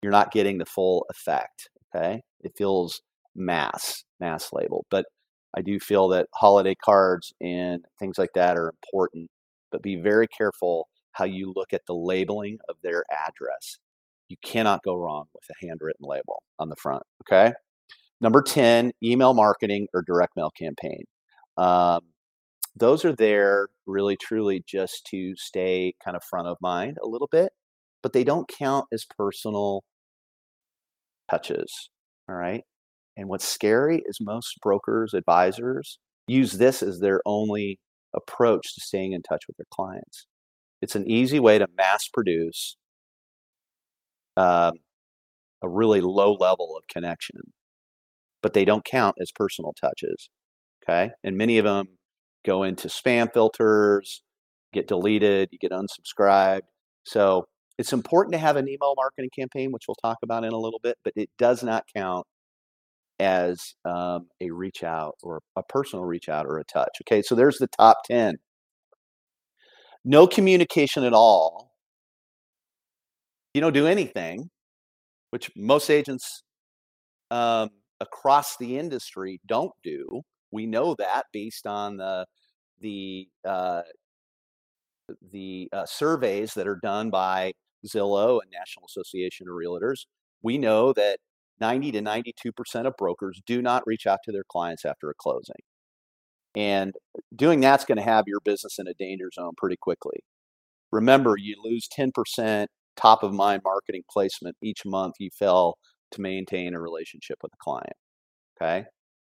you're 0.00 0.12
not 0.12 0.32
getting 0.32 0.58
the 0.58 0.64
full 0.64 1.04
effect. 1.10 1.68
Okay, 1.94 2.22
it 2.40 2.52
feels 2.56 3.02
mass, 3.34 4.04
mass 4.20 4.50
label, 4.52 4.86
but 4.90 5.06
I 5.56 5.62
do 5.62 5.78
feel 5.78 6.08
that 6.08 6.28
holiday 6.34 6.74
cards 6.74 7.32
and 7.40 7.84
things 7.98 8.18
like 8.18 8.32
that 8.34 8.56
are 8.56 8.68
important. 8.68 9.30
But 9.70 9.82
be 9.82 9.96
very 9.96 10.26
careful 10.26 10.88
how 11.12 11.24
you 11.24 11.52
look 11.54 11.72
at 11.72 11.82
the 11.86 11.94
labeling 11.94 12.58
of 12.68 12.76
their 12.82 13.04
address. 13.10 13.78
You 14.28 14.36
cannot 14.42 14.82
go 14.82 14.96
wrong 14.96 15.26
with 15.34 15.44
a 15.50 15.66
handwritten 15.66 16.06
label 16.06 16.42
on 16.58 16.68
the 16.68 16.76
front. 16.76 17.02
Okay. 17.22 17.52
Number 18.20 18.40
10, 18.40 18.92
email 19.02 19.34
marketing 19.34 19.88
or 19.92 20.02
direct 20.02 20.36
mail 20.36 20.50
campaign. 20.50 21.04
Um, 21.56 22.02
those 22.76 23.04
are 23.04 23.14
there 23.14 23.68
really 23.86 24.16
truly 24.16 24.64
just 24.66 25.04
to 25.10 25.34
stay 25.36 25.94
kind 26.02 26.16
of 26.16 26.24
front 26.24 26.48
of 26.48 26.56
mind 26.62 26.98
a 27.02 27.06
little 27.06 27.28
bit, 27.30 27.52
but 28.02 28.12
they 28.12 28.24
don't 28.24 28.48
count 28.48 28.86
as 28.92 29.04
personal 29.04 29.84
touches. 31.30 31.90
All 32.28 32.36
right. 32.36 32.64
And 33.16 33.28
what's 33.28 33.46
scary 33.46 34.02
is 34.06 34.18
most 34.20 34.58
brokers, 34.62 35.14
advisors 35.14 35.98
use 36.26 36.52
this 36.52 36.82
as 36.82 37.00
their 37.00 37.20
only 37.26 37.78
approach 38.14 38.74
to 38.74 38.80
staying 38.80 39.12
in 39.12 39.22
touch 39.22 39.44
with 39.46 39.56
their 39.56 39.66
clients. 39.72 40.26
It's 40.80 40.96
an 40.96 41.08
easy 41.08 41.38
way 41.38 41.58
to 41.58 41.66
mass 41.76 42.08
produce 42.12 42.76
um, 44.36 44.72
a 45.62 45.68
really 45.68 46.00
low 46.00 46.34
level 46.34 46.76
of 46.76 46.84
connection, 46.88 47.52
but 48.42 48.54
they 48.54 48.64
don't 48.64 48.84
count 48.84 49.16
as 49.20 49.30
personal 49.34 49.74
touches. 49.80 50.28
Okay. 50.82 51.12
And 51.22 51.36
many 51.36 51.58
of 51.58 51.64
them 51.64 51.86
go 52.44 52.64
into 52.64 52.88
spam 52.88 53.32
filters, 53.32 54.22
get 54.72 54.88
deleted, 54.88 55.50
you 55.52 55.58
get 55.58 55.70
unsubscribed. 55.70 56.62
So 57.04 57.46
it's 57.78 57.92
important 57.92 58.32
to 58.32 58.38
have 58.38 58.56
an 58.56 58.68
email 58.68 58.94
marketing 58.96 59.30
campaign, 59.36 59.70
which 59.70 59.84
we'll 59.86 59.94
talk 60.02 60.18
about 60.22 60.44
in 60.44 60.52
a 60.52 60.58
little 60.58 60.80
bit, 60.82 60.96
but 61.04 61.12
it 61.16 61.30
does 61.38 61.62
not 61.62 61.84
count 61.94 62.26
as 63.22 63.74
um, 63.84 64.28
a 64.40 64.50
reach 64.50 64.82
out 64.82 65.16
or 65.22 65.40
a 65.56 65.62
personal 65.62 66.04
reach 66.04 66.28
out 66.28 66.46
or 66.46 66.58
a 66.58 66.64
touch. 66.64 66.98
Okay, 67.02 67.22
so 67.22 67.34
there's 67.34 67.58
the 67.58 67.68
top 67.68 67.98
10. 68.06 68.36
No 70.04 70.26
communication 70.26 71.04
at 71.04 71.12
all. 71.12 71.72
You 73.54 73.60
don't 73.60 73.72
do 73.72 73.86
anything, 73.86 74.50
which 75.30 75.50
most 75.56 75.90
agents 75.90 76.42
um, 77.30 77.70
across 78.00 78.56
the 78.56 78.78
industry 78.78 79.40
don't 79.46 79.72
do. 79.82 80.22
We 80.50 80.66
know 80.66 80.94
that 80.98 81.26
based 81.32 81.66
on 81.66 81.96
the 81.96 82.26
the 82.80 83.28
uh, 83.44 83.82
the 85.30 85.68
uh, 85.72 85.86
surveys 85.86 86.54
that 86.54 86.66
are 86.66 86.80
done 86.82 87.10
by 87.10 87.52
Zillow 87.86 88.40
and 88.42 88.50
National 88.50 88.86
Association 88.86 89.48
of 89.48 89.54
Realtors. 89.54 90.06
We 90.42 90.58
know 90.58 90.92
that 90.94 91.18
90 91.60 91.92
to 91.92 92.00
92% 92.00 92.86
of 92.86 92.96
brokers 92.96 93.40
do 93.46 93.62
not 93.62 93.86
reach 93.86 94.06
out 94.06 94.20
to 94.24 94.32
their 94.32 94.44
clients 94.48 94.84
after 94.84 95.10
a 95.10 95.14
closing. 95.14 95.56
And 96.54 96.94
doing 97.34 97.60
that's 97.60 97.84
going 97.84 97.96
to 97.96 98.04
have 98.04 98.24
your 98.26 98.40
business 98.40 98.78
in 98.78 98.86
a 98.86 98.94
danger 98.94 99.30
zone 99.32 99.52
pretty 99.56 99.76
quickly. 99.80 100.20
Remember, 100.90 101.36
you 101.38 101.56
lose 101.62 101.88
10% 101.88 102.66
top 102.96 103.22
of 103.22 103.32
mind 103.32 103.62
marketing 103.64 104.02
placement 104.10 104.56
each 104.62 104.84
month 104.84 105.14
you 105.18 105.30
fail 105.30 105.78
to 106.10 106.20
maintain 106.20 106.74
a 106.74 106.80
relationship 106.80 107.38
with 107.42 107.52
a 107.54 107.56
client. 107.62 107.94
Okay. 108.60 108.86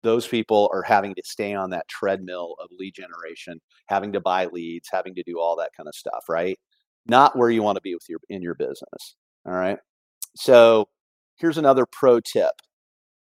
Those 0.02 0.26
people 0.26 0.68
are 0.72 0.82
having 0.82 1.14
to 1.14 1.22
stay 1.24 1.54
on 1.54 1.70
that 1.70 1.88
treadmill 1.88 2.56
of 2.60 2.68
lead 2.78 2.94
generation, 2.94 3.60
having 3.88 4.12
to 4.12 4.20
buy 4.20 4.46
leads, 4.46 4.88
having 4.92 5.14
to 5.14 5.22
do 5.22 5.40
all 5.40 5.56
that 5.56 5.70
kind 5.76 5.88
of 5.88 5.94
stuff, 5.94 6.24
right? 6.28 6.58
Not 7.06 7.38
where 7.38 7.48
you 7.48 7.62
want 7.62 7.76
to 7.76 7.82
be 7.82 7.94
with 7.94 8.08
your 8.08 8.18
in 8.28 8.42
your 8.42 8.54
business. 8.54 9.16
All 9.46 9.52
right. 9.52 9.78
So 10.36 10.88
here's 11.36 11.58
another 11.58 11.86
pro 11.90 12.20
tip. 12.20 12.52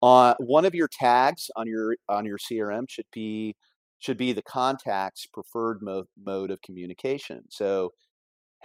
On 0.03 0.35
one 0.39 0.65
of 0.65 0.75
your 0.75 0.89
tags 0.89 1.51
on 1.57 1.67
your 1.67 1.97
on 2.09 2.27
your 2.27 2.39
CRM 2.39 2.85
should 2.89 3.07
be 3.13 3.57
should 3.99 4.19
be 4.19 4.33
the 4.33 4.43
contact's 4.43 5.27
preferred 5.27 5.79
mode, 5.81 6.07
mode 6.23 6.51
of 6.51 6.61
communication. 6.61 7.43
So 7.49 7.93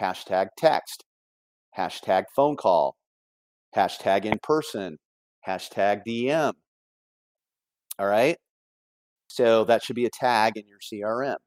hashtag 0.02 0.48
text, 0.58 1.06
hashtag 1.78 2.26
phone 2.36 2.58
call, 2.58 2.98
hashtag 3.76 4.26
in 4.26 4.38
person, 4.44 4.98
hashtag 5.48 6.02
DM. 6.06 6.54
All 7.98 8.08
right. 8.08 8.38
So 9.28 9.64
that 9.66 9.84
should 9.84 9.96
be 9.96 10.06
a 10.06 10.10
tag 10.10 10.58
in 10.58 10.64
your 10.68 10.80
CRM. 10.80 11.38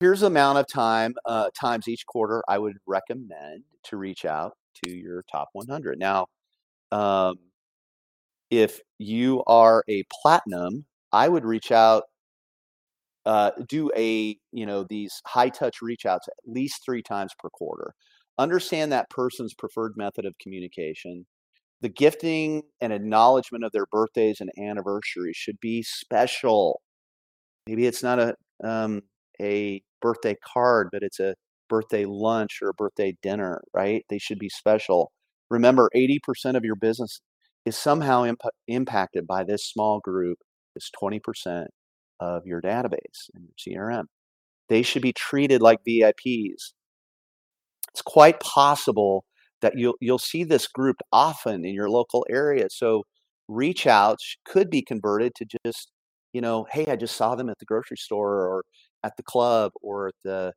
Here's 0.00 0.20
the 0.20 0.26
amount 0.26 0.58
of 0.58 0.66
time 0.66 1.14
uh, 1.24 1.50
times 1.58 1.86
each 1.88 2.04
quarter 2.06 2.42
I 2.48 2.58
would 2.58 2.76
recommend 2.86 3.62
to 3.84 3.96
reach 3.96 4.24
out 4.24 4.54
to 4.84 4.96
your 4.96 5.24
top 5.30 5.48
100. 5.52 5.98
Now, 5.98 6.26
um, 6.94 7.36
if 8.50 8.80
you 8.98 9.42
are 9.46 9.82
a 9.88 10.04
platinum, 10.22 10.86
I 11.12 11.28
would 11.28 11.44
reach 11.44 11.72
out, 11.72 12.04
uh, 13.26 13.50
do 13.68 13.90
a 13.96 14.36
you 14.52 14.66
know 14.66 14.84
these 14.88 15.20
high 15.26 15.48
touch 15.48 15.82
reach 15.82 16.06
outs 16.06 16.28
at 16.28 16.34
least 16.46 16.82
three 16.84 17.02
times 17.02 17.32
per 17.38 17.48
quarter. 17.50 17.94
Understand 18.38 18.92
that 18.92 19.10
person's 19.10 19.54
preferred 19.54 19.94
method 19.96 20.24
of 20.24 20.34
communication. 20.40 21.26
The 21.80 21.88
gifting 21.88 22.62
and 22.80 22.92
acknowledgement 22.92 23.64
of 23.64 23.72
their 23.72 23.86
birthdays 23.90 24.40
and 24.40 24.50
anniversaries 24.58 25.36
should 25.36 25.58
be 25.60 25.82
special. 25.82 26.80
Maybe 27.66 27.86
it's 27.86 28.02
not 28.02 28.20
a 28.20 28.34
um, 28.62 29.02
a 29.40 29.82
birthday 30.02 30.36
card, 30.44 30.90
but 30.92 31.02
it's 31.02 31.20
a 31.20 31.34
birthday 31.68 32.04
lunch 32.06 32.60
or 32.62 32.68
a 32.70 32.74
birthday 32.74 33.16
dinner, 33.22 33.62
right? 33.74 34.04
They 34.10 34.18
should 34.18 34.38
be 34.38 34.48
special. 34.50 35.12
Remember, 35.50 35.90
80% 35.94 36.56
of 36.56 36.64
your 36.64 36.76
business 36.76 37.20
is 37.64 37.76
somehow 37.76 38.24
imp- 38.24 38.42
impacted 38.68 39.26
by 39.26 39.44
this 39.44 39.66
small 39.66 40.00
group, 40.00 40.38
this 40.74 40.90
20% 41.00 41.66
of 42.20 42.46
your 42.46 42.60
database 42.62 43.28
and 43.34 43.44
your 43.46 43.54
CRM. 43.90 44.04
They 44.68 44.82
should 44.82 45.02
be 45.02 45.12
treated 45.12 45.62
like 45.62 45.80
VIPs. 45.84 46.72
It's 47.92 48.02
quite 48.02 48.40
possible 48.40 49.24
that 49.62 49.78
you'll 49.78 49.94
you'll 50.00 50.18
see 50.18 50.44
this 50.44 50.66
group 50.68 50.96
often 51.12 51.64
in 51.64 51.74
your 51.74 51.88
local 51.90 52.26
area. 52.30 52.66
So 52.70 53.04
reach 53.48 53.86
outs 53.86 54.36
could 54.44 54.70
be 54.70 54.82
converted 54.82 55.34
to 55.36 55.46
just, 55.66 55.92
you 56.32 56.40
know, 56.40 56.66
hey, 56.72 56.86
I 56.86 56.96
just 56.96 57.16
saw 57.16 57.34
them 57.34 57.48
at 57.50 57.58
the 57.58 57.64
grocery 57.66 57.96
store 57.96 58.40
or 58.46 58.64
at 59.04 59.16
the 59.16 59.22
club 59.22 59.72
or 59.82 60.08
at 60.08 60.14
the 60.24 60.52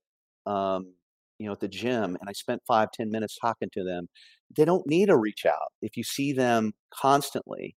um, 0.51 0.93
you 1.39 1.45
know 1.45 1.51
at 1.53 1.59
the 1.59 1.67
gym 1.67 2.17
and 2.19 2.29
i 2.29 2.33
spent 2.33 2.61
five 2.67 2.91
ten 2.91 3.11
minutes 3.11 3.37
talking 3.39 3.69
to 3.71 3.83
them 3.83 4.07
they 4.55 4.65
don't 4.65 4.87
need 4.87 5.09
a 5.09 5.17
reach 5.17 5.45
out 5.45 5.71
if 5.81 5.97
you 5.97 6.03
see 6.03 6.33
them 6.33 6.73
constantly 6.91 7.75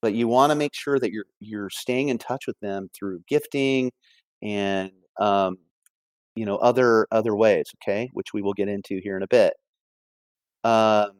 but 0.00 0.14
you 0.14 0.26
want 0.26 0.50
to 0.50 0.56
make 0.56 0.74
sure 0.74 0.98
that 0.98 1.12
you're 1.12 1.26
you're 1.40 1.70
staying 1.70 2.08
in 2.08 2.18
touch 2.18 2.46
with 2.46 2.58
them 2.60 2.88
through 2.94 3.20
gifting 3.28 3.90
and 4.42 4.90
um, 5.20 5.56
you 6.34 6.44
know 6.44 6.56
other 6.56 7.06
other 7.10 7.34
ways 7.34 7.66
okay 7.82 8.10
which 8.12 8.32
we 8.34 8.42
will 8.42 8.54
get 8.54 8.68
into 8.68 9.00
here 9.02 9.16
in 9.16 9.22
a 9.22 9.28
bit 9.28 9.54
um, 10.64 11.12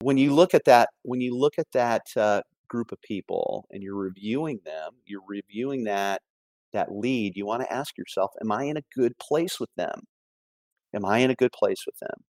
when 0.00 0.18
you 0.18 0.32
look 0.32 0.54
at 0.54 0.64
that 0.64 0.88
when 1.02 1.20
you 1.20 1.36
look 1.36 1.54
at 1.58 1.70
that 1.72 2.02
uh, 2.16 2.40
group 2.68 2.92
of 2.92 3.00
people 3.02 3.66
and 3.70 3.82
you're 3.82 3.96
reviewing 3.96 4.60
them 4.64 4.92
you're 5.06 5.22
reviewing 5.28 5.84
that 5.84 6.20
that 6.72 6.92
lead, 6.92 7.36
you 7.36 7.46
want 7.46 7.62
to 7.62 7.72
ask 7.72 7.96
yourself, 7.98 8.30
am 8.40 8.52
I 8.52 8.64
in 8.64 8.76
a 8.76 8.82
good 8.94 9.16
place 9.18 9.58
with 9.58 9.70
them? 9.76 10.02
Am 10.94 11.04
I 11.04 11.18
in 11.18 11.30
a 11.30 11.34
good 11.34 11.52
place 11.52 11.84
with 11.86 11.96
them? 12.00 12.24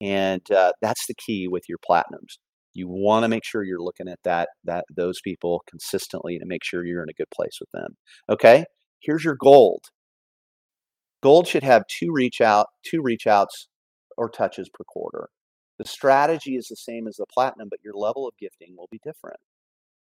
And 0.00 0.48
uh, 0.50 0.72
that's 0.80 1.06
the 1.06 1.14
key 1.14 1.48
with 1.48 1.64
your 1.68 1.78
platinums. 1.88 2.38
You 2.74 2.88
want 2.88 3.24
to 3.24 3.28
make 3.28 3.44
sure 3.44 3.64
you're 3.64 3.82
looking 3.82 4.08
at 4.08 4.20
that 4.24 4.50
that 4.64 4.84
those 4.94 5.20
people 5.20 5.62
consistently 5.68 6.38
to 6.38 6.46
make 6.46 6.62
sure 6.64 6.84
you're 6.84 7.02
in 7.02 7.08
a 7.08 7.14
good 7.14 7.30
place 7.34 7.58
with 7.60 7.70
them. 7.72 7.96
Okay? 8.30 8.64
Here's 9.00 9.24
your 9.24 9.36
gold. 9.36 9.82
Gold 11.22 11.48
should 11.48 11.64
have 11.64 11.82
two 11.88 12.12
reach 12.12 12.40
out, 12.40 12.66
two 12.84 13.02
reach 13.02 13.26
outs 13.26 13.68
or 14.16 14.30
touches 14.30 14.68
per 14.72 14.84
quarter. 14.84 15.28
The 15.78 15.84
strategy 15.84 16.56
is 16.56 16.68
the 16.68 16.76
same 16.76 17.06
as 17.08 17.16
the 17.16 17.26
platinum, 17.32 17.68
but 17.70 17.80
your 17.84 17.94
level 17.94 18.26
of 18.26 18.34
gifting 18.38 18.74
will 18.76 18.88
be 18.90 19.00
different. 19.04 19.38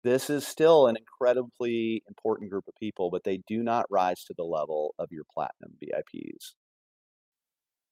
This 0.03 0.29
is 0.29 0.47
still 0.47 0.87
an 0.87 0.97
incredibly 0.97 2.03
important 2.07 2.49
group 2.49 2.65
of 2.67 2.73
people, 2.79 3.09
but 3.11 3.23
they 3.23 3.41
do 3.47 3.63
not 3.63 3.85
rise 3.89 4.23
to 4.25 4.33
the 4.37 4.43
level 4.43 4.95
of 4.97 5.09
your 5.11 5.25
platinum 5.33 5.73
VIPs. 5.83 6.53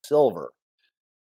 Silver, 0.03 0.51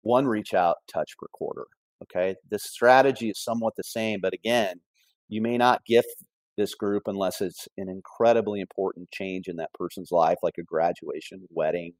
one 0.04 0.26
reach 0.26 0.54
out 0.54 0.76
touch 0.92 1.16
per 1.18 1.26
quarter. 1.32 1.66
Okay. 2.02 2.36
This 2.50 2.64
strategy 2.64 3.30
is 3.30 3.42
somewhat 3.42 3.74
the 3.76 3.84
same, 3.84 4.20
but 4.20 4.34
again, 4.34 4.80
you 5.28 5.42
may 5.42 5.58
not 5.58 5.84
gift 5.86 6.24
this 6.56 6.74
group 6.74 7.04
unless 7.06 7.40
it's 7.40 7.66
an 7.78 7.88
incredibly 7.88 8.60
important 8.60 9.10
change 9.10 9.48
in 9.48 9.56
that 9.56 9.72
person's 9.74 10.12
life, 10.12 10.38
like 10.42 10.58
a 10.58 10.62
graduation, 10.62 11.46
wedding, 11.50 11.94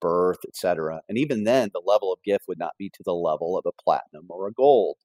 birth, 0.00 0.38
etc. 0.48 1.00
And 1.08 1.18
even 1.18 1.44
then, 1.44 1.70
the 1.72 1.82
level 1.84 2.12
of 2.12 2.22
gift 2.24 2.46
would 2.48 2.58
not 2.58 2.72
be 2.78 2.90
to 2.90 3.02
the 3.04 3.14
level 3.14 3.56
of 3.56 3.66
a 3.66 3.82
platinum 3.82 4.26
or 4.28 4.48
a 4.48 4.52
gold. 4.52 4.96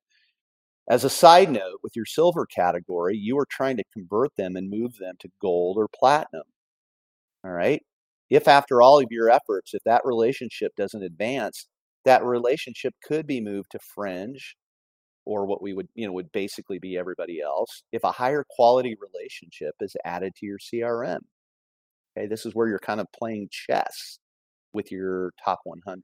As 0.90 1.04
a 1.04 1.10
side 1.10 1.52
note, 1.52 1.80
with 1.84 1.96
your 1.96 2.06
silver 2.06 2.46
category, 2.46 3.18
you 3.18 3.38
are 3.40 3.48
trying 3.50 3.78
to 3.78 3.84
convert 3.94 4.36
them 4.38 4.56
and 4.56 4.70
move 4.70 4.98
them 4.98 5.16
to 5.20 5.30
gold 5.42 5.78
or 5.78 5.88
platinum. 5.88 6.44
All 7.44 7.52
right. 7.52 7.82
If 8.30 8.48
after 8.48 8.82
all 8.82 9.00
of 9.00 9.08
your 9.12 9.30
efforts, 9.30 9.74
if 9.74 9.84
that 9.86 10.02
relationship 10.06 10.76
doesn't 10.76 11.04
advance, 11.04 11.68
that 12.06 12.24
relationship 12.24 12.94
could 13.04 13.28
be 13.28 13.42
moved 13.42 13.72
to 13.72 13.80
fringe 13.94 14.56
or 15.26 15.46
what 15.46 15.62
we 15.62 15.74
would, 15.74 15.88
you 15.96 16.06
know, 16.06 16.14
would 16.14 16.32
basically 16.32 16.80
be 16.80 16.98
everybody 16.98 17.42
else 17.42 17.84
if 17.92 18.04
a 18.04 18.12
higher 18.12 18.46
quality 18.50 18.96
relationship 19.02 19.76
is 19.82 19.96
added 20.06 20.34
to 20.36 20.46
your 20.46 20.60
CRM. 20.60 21.20
Okay. 22.18 22.28
This 22.28 22.46
is 22.46 22.54
where 22.54 22.68
you're 22.68 22.80
kind 22.80 23.02
of 23.02 23.08
playing 23.18 23.50
chess 23.52 24.20
with 24.74 24.92
your 24.92 25.32
top 25.44 25.60
100. 25.64 26.04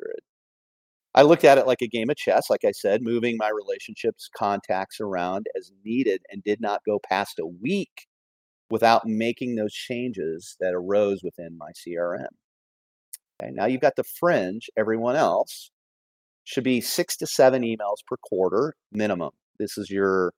I 1.14 1.24
looked 1.24 1.44
at 1.44 1.58
it 1.58 1.68
like 1.68 1.82
a 1.82 1.88
game 1.88 2.10
of 2.10 2.16
chess, 2.16 2.50
like 2.50 2.64
I 2.66 2.72
said, 2.72 3.02
moving 3.02 3.36
my 3.38 3.50
relationships, 3.50 4.30
contacts 4.36 5.00
around 5.02 5.46
as 5.58 5.72
needed 5.84 6.22
and 6.32 6.42
did 6.44 6.62
not 6.62 6.82
go 6.86 7.00
past 7.08 7.38
a 7.40 7.46
week 7.46 8.08
without 8.70 9.06
making 9.06 9.56
those 9.56 9.74
changes 9.74 10.56
that 10.62 10.74
arose 10.74 11.22
within 11.22 11.58
my 11.58 11.72
CRM. 11.72 12.28
Okay, 13.42 13.52
now 13.52 13.66
you've 13.66 13.82
got 13.82 13.98
the 13.98 14.06
fringe, 14.06 14.70
everyone 14.78 15.18
else 15.18 15.70
should 16.44 16.64
be 16.64 16.82
six 16.82 17.16
to 17.18 17.28
seven 17.28 17.64
emails 17.64 17.98
per 18.08 18.18
quarter 18.24 18.74
minimum. 18.92 19.32
This 19.60 19.78
is 19.78 19.90
your 19.90 20.34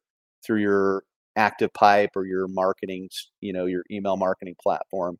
through 0.45 0.61
your 0.61 1.03
active 1.35 1.73
pipe 1.73 2.11
or 2.15 2.25
your 2.25 2.47
marketing, 2.47 3.09
you 3.41 3.53
know, 3.53 3.65
your 3.65 3.83
email 3.91 4.17
marketing 4.17 4.55
platform. 4.61 5.17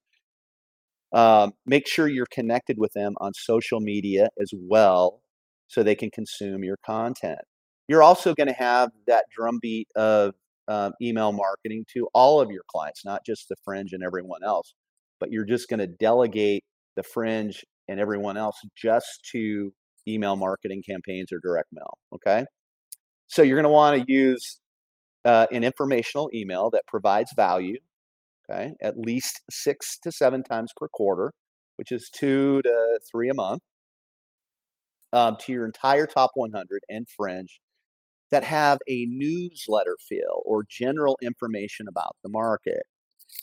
Um, 1.14 1.54
make 1.66 1.88
sure 1.88 2.08
you're 2.08 2.26
connected 2.32 2.78
with 2.80 2.92
them 2.94 3.14
on 3.20 3.32
social 3.36 3.80
media 3.80 4.30
as 4.42 4.52
well 4.54 5.22
so 5.68 5.84
they 5.84 5.96
can 5.96 6.10
consume 6.12 6.64
your 6.64 6.78
content. 6.86 7.40
You're 7.88 8.04
also 8.04 8.34
going 8.34 8.48
to 8.48 8.54
have 8.54 8.90
that 9.08 9.26
drumbeat 9.36 9.88
of 9.96 10.34
um, 10.68 10.94
email 11.02 11.32
marketing 11.32 11.86
to 11.94 12.08
all 12.14 12.42
of 12.42 12.50
your 12.50 12.64
clients, 12.68 13.04
not 13.06 13.22
just 13.26 13.48
the 13.50 13.56
fringe 13.64 13.94
and 13.94 14.04
everyone 14.04 14.44
else, 14.46 14.74
but 15.20 15.32
you're 15.32 15.46
just 15.46 15.70
going 15.70 15.80
to 15.80 15.88
delegate 15.88 16.64
the 16.96 17.04
fringe 17.04 17.64
and 17.88 18.00
everyone 18.00 18.38
else 18.38 18.60
just 18.76 19.28
to 19.32 19.72
email 20.08 20.36
marketing 20.36 20.84
campaigns 20.88 21.32
or 21.32 21.40
direct 21.40 21.70
mail. 21.72 21.98
Okay. 22.14 22.46
So 23.28 23.42
you're 23.42 23.58
going 23.58 23.64
to 23.64 23.70
want 23.70 24.06
to 24.06 24.12
use 24.12 24.60
uh, 25.26 25.48
an 25.52 25.64
informational 25.64 26.30
email 26.34 26.70
that 26.72 26.84
provides 26.88 27.32
value. 27.36 27.78
Okay. 28.50 28.74
At 28.82 28.98
least 28.98 29.42
six 29.50 29.98
to 30.04 30.12
seven 30.12 30.44
times 30.44 30.72
per 30.76 30.88
quarter, 30.90 31.34
which 31.78 31.92
is 31.92 32.10
two 32.14 32.62
to 32.64 33.00
three 33.10 33.30
a 33.30 33.34
month 33.34 33.62
um, 35.14 35.38
to 35.42 35.54
your 35.54 35.66
entire 35.66 36.08
top 36.08 36.32
100 36.34 36.82
and 36.90 37.08
fringe 37.08 37.62
that 38.32 38.44
have 38.44 38.80
a 38.90 39.06
newsletter 39.10 39.96
feel 40.10 40.42
or 40.44 40.66
general 40.68 41.18
information 41.22 41.88
about 41.88 42.16
the 42.24 42.30
market. 42.30 42.82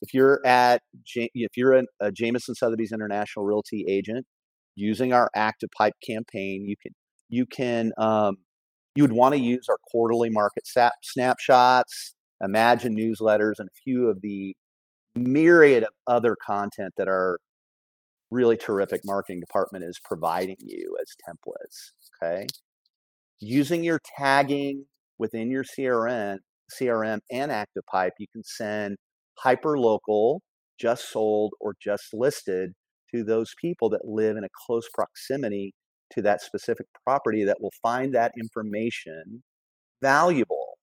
If 0.03 0.13
you're 0.13 0.45
at 0.45 0.83
if 1.15 1.57
you're 1.57 1.85
a, 2.01 2.13
Jameson 2.13 2.55
Sotheby's 2.55 2.93
International 2.93 3.45
Realty 3.45 3.85
agent 3.89 4.27
using 4.81 5.13
our 5.13 5.31
Active 5.35 5.71
Pipe 5.77 5.95
campaign, 6.05 6.65
you 6.67 6.77
can 6.83 6.93
you 7.29 7.47
can 7.47 7.93
um, 7.99 8.37
you 8.95 9.05
would 9.05 9.13
want 9.13 9.35
to 9.35 9.41
use 9.41 9.67
our 9.69 9.79
quarterly 9.91 10.31
market 10.31 10.67
sap, 10.67 10.95
snapshots, 11.03 12.15
imagine 12.43 12.97
newsletters, 12.97 13.55
and 13.59 13.69
a 13.69 13.81
few 13.85 14.09
of 14.09 14.21
the 14.23 14.55
myriad 15.15 15.85
of 15.85 15.91
other 16.07 16.37
content 16.45 16.93
that 16.97 17.09
our 17.09 17.39
really 18.31 18.57
terrific 18.57 19.03
marketing 19.05 19.41
department 19.41 19.85
is 19.85 19.99
providing 20.05 20.57
you 20.59 20.97
as 21.01 21.09
templates. 21.29 21.93
Okay. 22.23 22.47
Using 23.41 23.83
your 23.83 24.01
tagging 24.19 24.85
within 25.19 25.51
your 25.51 25.65
CRM, 25.65 26.39
CRM 26.73 27.21
and 27.31 27.51
ActivePipe, 27.51 28.11
you 28.19 28.27
can 28.33 28.45
send 28.45 28.97
hyper 29.39 29.79
local, 29.79 30.43
just 30.79 31.11
sold, 31.11 31.53
or 31.61 31.75
just 31.83 32.13
listed 32.13 32.73
to 33.15 33.25
those 33.25 33.55
people 33.61 33.89
that 33.91 34.05
live 34.05 34.37
in 34.37 34.45
a 34.45 34.49
close 34.67 34.89
proximity 34.95 35.75
to 36.13 36.23
that 36.23 36.43
specific 36.43 36.87
property 37.05 37.45
that 37.45 37.61
will 37.61 37.73
find 37.83 38.15
that 38.15 38.33
information 38.39 39.43
valuable. 40.03 40.79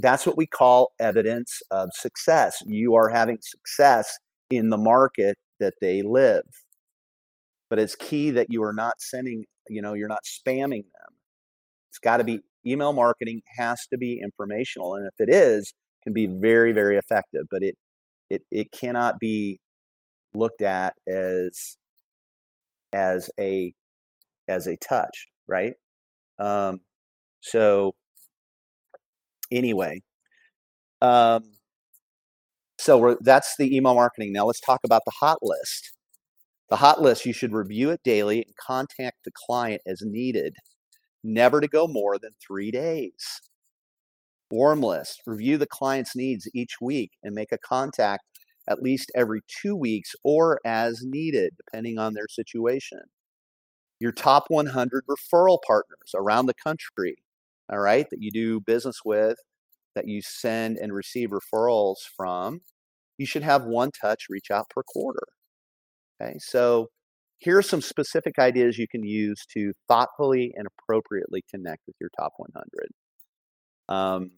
That's 0.00 0.26
what 0.26 0.36
we 0.36 0.46
call 0.46 0.92
evidence 1.00 1.60
of 1.70 1.90
success. 1.92 2.62
You 2.66 2.94
are 2.94 3.08
having 3.08 3.38
success 3.40 4.18
in 4.50 4.70
the 4.70 4.76
market 4.76 5.36
that 5.60 5.74
they 5.80 6.02
live. 6.02 6.44
But 7.68 7.78
it's 7.78 7.96
key 7.96 8.30
that 8.30 8.46
you 8.50 8.62
are 8.62 8.72
not 8.72 8.94
sending, 8.98 9.44
you 9.68 9.82
know, 9.82 9.94
you're 9.94 10.08
not 10.08 10.24
spamming 10.24 10.84
them. 10.84 11.14
It's 11.90 11.98
got 11.98 12.18
to 12.18 12.24
be 12.24 12.40
email 12.66 12.92
marketing 12.92 13.42
has 13.56 13.86
to 13.90 13.98
be 13.98 14.20
informational. 14.22 14.94
And 14.94 15.06
if 15.06 15.14
it 15.18 15.32
is, 15.32 15.72
can 16.04 16.12
be 16.12 16.26
very, 16.26 16.72
very 16.72 16.96
effective. 16.96 17.42
But 17.50 17.62
it 17.62 17.76
it 18.30 18.42
it 18.50 18.72
cannot 18.72 19.18
be 19.18 19.58
looked 20.34 20.62
at 20.62 20.94
as 21.06 21.76
as 22.92 23.30
a 23.38 23.74
as 24.48 24.66
a 24.66 24.76
touch, 24.76 25.28
right? 25.46 25.74
Um, 26.38 26.80
so 27.40 27.94
anyway, 29.50 30.02
um, 31.02 31.42
so 32.78 33.16
that's 33.20 33.56
the 33.58 33.76
email 33.76 33.94
marketing. 33.94 34.32
Now 34.32 34.46
let's 34.46 34.60
talk 34.60 34.80
about 34.84 35.02
the 35.04 35.12
hot 35.12 35.38
list. 35.42 35.92
The 36.70 36.76
hot 36.76 37.00
list, 37.00 37.24
you 37.24 37.32
should 37.32 37.52
review 37.52 37.90
it 37.90 38.00
daily 38.04 38.44
and 38.44 38.54
contact 38.56 39.18
the 39.24 39.30
client 39.46 39.80
as 39.86 40.02
needed, 40.02 40.54
never 41.24 41.60
to 41.60 41.68
go 41.68 41.86
more 41.86 42.18
than 42.18 42.32
three 42.46 42.70
days. 42.70 43.40
Warm 44.50 44.80
list, 44.82 45.22
review 45.26 45.58
the 45.58 45.66
client's 45.66 46.14
needs 46.16 46.48
each 46.54 46.76
week 46.80 47.12
and 47.22 47.34
make 47.34 47.52
a 47.52 47.58
contact 47.58 48.24
at 48.68 48.82
least 48.82 49.10
every 49.14 49.40
two 49.48 49.74
weeks 49.74 50.14
or 50.22 50.60
as 50.64 51.02
needed, 51.02 51.54
depending 51.56 51.98
on 51.98 52.14
their 52.14 52.28
situation. 52.28 53.00
Your 54.00 54.12
top 54.12 54.44
100 54.48 55.04
referral 55.08 55.58
partners 55.66 56.14
around 56.14 56.46
the 56.46 56.54
country, 56.54 57.16
all 57.70 57.78
right, 57.78 58.08
that 58.10 58.22
you 58.22 58.30
do 58.30 58.60
business 58.60 59.00
with, 59.04 59.38
that 59.94 60.06
you 60.06 60.22
send 60.22 60.76
and 60.76 60.92
receive 60.92 61.30
referrals 61.30 61.96
from, 62.16 62.60
you 63.16 63.26
should 63.26 63.42
have 63.42 63.64
one 63.64 63.90
touch 63.90 64.26
reach 64.28 64.50
out 64.50 64.70
per 64.70 64.82
quarter. 64.82 65.26
Okay, 66.20 66.38
so 66.38 66.88
here 67.38 67.58
are 67.58 67.62
some 67.62 67.80
specific 67.80 68.38
ideas 68.38 68.78
you 68.78 68.88
can 68.88 69.02
use 69.02 69.44
to 69.54 69.72
thoughtfully 69.88 70.52
and 70.56 70.66
appropriately 70.66 71.42
connect 71.50 71.82
with 71.86 71.96
your 72.00 72.10
top 72.18 72.32
100. 72.36 72.88
Um, 73.88 74.30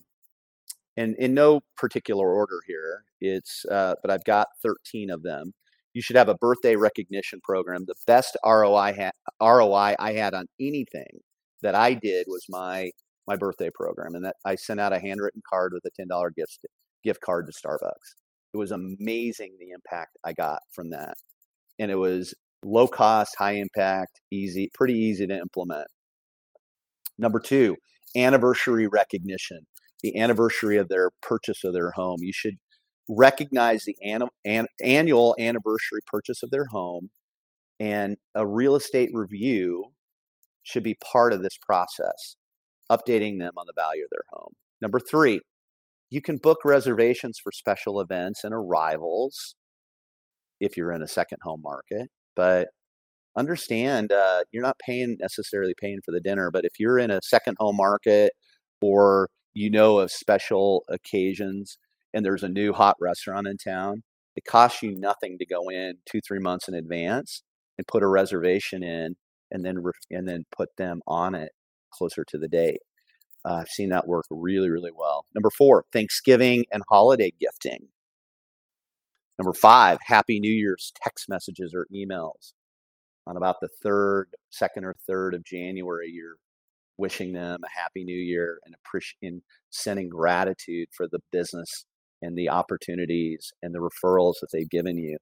and 0.97 1.15
in 1.17 1.35
no 1.35 1.61
particular 1.77 2.35
order 2.35 2.61
here, 2.67 3.05
it's 3.21 3.65
uh, 3.71 3.95
but 4.03 4.11
I've 4.11 4.25
got 4.25 4.49
13 4.63 5.11
of 5.11 5.23
them. 5.23 5.53
You 5.95 6.03
should 6.03 6.17
have 6.17 6.29
a 6.29 6.37
birthday 6.37 6.77
recognition 6.77 7.41
program. 7.43 7.85
The 7.87 7.95
best 8.07 8.37
ROI 8.45 8.95
ha- 8.95 9.37
ROI 9.57 9.97
I 9.99 10.13
had 10.13 10.35
on 10.35 10.47
anything 10.61 11.21
that 11.63 11.75
I 11.75 11.95
did 11.95 12.27
was 12.29 12.45
my 12.49 12.91
my 13.27 13.37
birthday 13.37 13.71
program, 13.75 14.15
and 14.15 14.25
that 14.25 14.37
I 14.45 14.55
sent 14.57 14.81
out 14.81 14.93
a 14.93 15.01
handwritten 15.01 15.43
card 15.49 15.73
with 15.73 15.85
a 15.85 15.91
ten 15.91 16.09
dollar 16.09 16.31
gift 16.31 16.67
gift 17.05 17.21
card 17.21 17.47
to 17.47 17.53
Starbucks. 17.53 18.15
It 18.53 18.57
was 18.57 18.73
amazing 18.73 19.57
the 19.59 19.71
impact 19.71 20.19
I 20.25 20.33
got 20.33 20.61
from 20.73 20.91
that, 20.91 21.15
and 21.79 21.91
it 21.91 21.97
was 21.97 22.35
low 22.65 22.87
cost, 22.89 23.35
high 23.39 23.53
impact, 23.55 24.21
easy, 24.31 24.71
pretty 24.75 24.95
easy 24.95 25.27
to 25.27 25.39
implement. 25.39 25.87
Number 27.19 27.41
two, 27.41 27.77
anniversary 28.17 28.87
recognition. 28.87 29.61
The 30.03 30.19
anniversary 30.19 30.77
of 30.77 30.89
their 30.89 31.11
purchase 31.23 31.65
of 31.65 31.73
their 31.73 31.91
home. 31.91 32.19
You 32.23 32.33
should 32.33 32.57
recognize 33.09 33.85
the 33.85 33.97
an, 34.03 34.23
an, 34.45 34.67
annual 34.83 35.35
anniversary 35.39 36.01
purchase 36.07 36.43
of 36.43 36.51
their 36.51 36.67
home 36.67 37.11
and 37.81 38.17
a 38.35 38.47
real 38.47 38.77
estate 38.77 39.11
review 39.13 39.87
should 40.63 40.83
be 40.83 40.97
part 41.13 41.33
of 41.33 41.43
this 41.43 41.59
process, 41.61 42.37
updating 42.91 43.39
them 43.39 43.53
on 43.57 43.65
the 43.67 43.73
value 43.75 44.05
of 44.05 44.11
their 44.11 44.25
home. 44.31 44.53
Number 44.81 45.01
three, 45.01 45.41
you 46.11 46.21
can 46.21 46.37
book 46.37 46.59
reservations 46.65 47.39
for 47.43 47.53
special 47.53 48.01
events 48.01 48.45
and 48.45 48.53
arrivals 48.53 49.55
if 50.61 50.77
you're 50.77 50.93
in 50.93 51.03
a 51.03 51.09
second 51.09 51.39
home 51.43 51.63
market. 51.63 52.09
But 52.37 52.69
understand 53.37 54.13
uh, 54.13 54.43
you're 54.53 54.63
not 54.63 54.79
paying 54.79 55.17
necessarily 55.21 55.75
paying 55.81 56.01
for 56.05 56.13
the 56.13 56.21
dinner, 56.21 56.51
but 56.51 56.65
if 56.65 56.73
you're 56.79 56.99
in 56.99 57.11
a 57.11 57.21
second 57.23 57.57
home 57.59 57.77
market 57.77 58.33
or 58.83 59.29
you 59.55 59.71
know 59.71 59.99
of 59.99 60.11
special 60.11 60.85
occasions 60.89 61.79
and 62.13 62.25
there's 62.25 62.43
a 62.43 62.49
new 62.49 62.73
hot 62.73 62.97
restaurant 63.01 63.47
in 63.47 63.57
town, 63.57 64.03
it 64.37 64.45
costs 64.45 64.83
you 64.83 64.99
nothing 64.99 65.39
to 65.39 65.47
go 65.47 65.69
in 65.71 65.95
two, 66.07 66.21
three 66.21 66.39
months 66.39 66.69
in 66.69 66.75
advance 66.75 67.43
and 67.79 67.87
put 67.87 68.03
a 68.03 68.09
reservation 68.09 68.83
in 68.83 69.17
and 69.51 69.65
then 69.65 69.79
re- 69.83 69.93
and 70.11 70.29
then 70.29 70.45
put 70.57 70.69
them 70.77 71.01
on 71.07 71.35
it 71.35 71.53
closer 71.93 72.25
to 72.29 72.39
the 72.39 72.49
date. 72.49 72.81
Uh, 73.45 73.55
I've 73.55 73.69
seen 73.69 73.89
that 73.91 74.07
work 74.07 74.27
really, 74.31 74.71
really 74.71 74.91
well. 74.95 75.25
Number 75.35 75.51
four, 75.51 75.85
Thanksgiving 75.93 76.65
and 76.71 76.83
holiday 76.89 77.33
gifting. 77.41 77.89
Number 79.39 79.55
five, 79.55 79.99
Happy 80.05 80.39
New 80.39 80.53
Year's 80.53 80.93
text 81.03 81.29
messages 81.29 81.73
or 81.75 81.87
emails. 81.95 82.53
On 83.27 83.37
about 83.37 83.57
the 83.61 83.69
third, 83.83 84.29
second 84.51 84.85
or 84.85 84.95
third 85.07 85.35
of 85.35 85.45
January, 85.45 86.11
you're 86.13 86.37
wishing 87.01 87.33
them 87.33 87.61
a 87.65 87.81
happy 87.81 88.05
new 88.05 88.17
year 88.17 88.59
and 88.65 88.75
appreciating 88.75 89.43
sending 89.71 90.09
gratitude 90.09 90.89
for 90.97 91.09
the 91.11 91.21
business 91.33 91.87
and 92.23 92.37
the 92.37 92.49
opportunities 92.49 93.53
and 93.63 93.75
the 93.75 93.79
referrals 93.79 94.35
that 94.41 94.49
they've 94.53 94.71
given 94.71 94.99
you. 94.99 95.17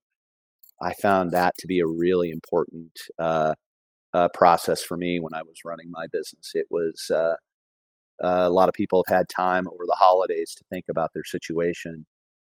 I 0.82 0.94
found 0.94 1.30
that 1.32 1.54
to 1.58 1.66
be 1.66 1.80
a 1.80 1.86
really 1.86 2.30
important 2.30 2.92
uh, 3.18 3.54
uh, 4.14 4.28
process 4.34 4.82
for 4.82 4.96
me 4.96 5.20
when 5.20 5.34
I 5.34 5.42
was 5.42 5.58
running 5.64 5.90
my 5.90 6.06
business. 6.12 6.52
It 6.54 6.66
was 6.70 7.10
uh, 7.10 7.34
uh, 8.22 8.46
a 8.46 8.50
lot 8.50 8.68
of 8.68 8.74
people 8.74 9.04
have 9.06 9.16
had 9.16 9.28
time 9.28 9.66
over 9.68 9.84
the 9.86 9.96
holidays 9.98 10.54
to 10.56 10.64
think 10.70 10.86
about 10.90 11.10
their 11.14 11.24
situation, 11.24 12.06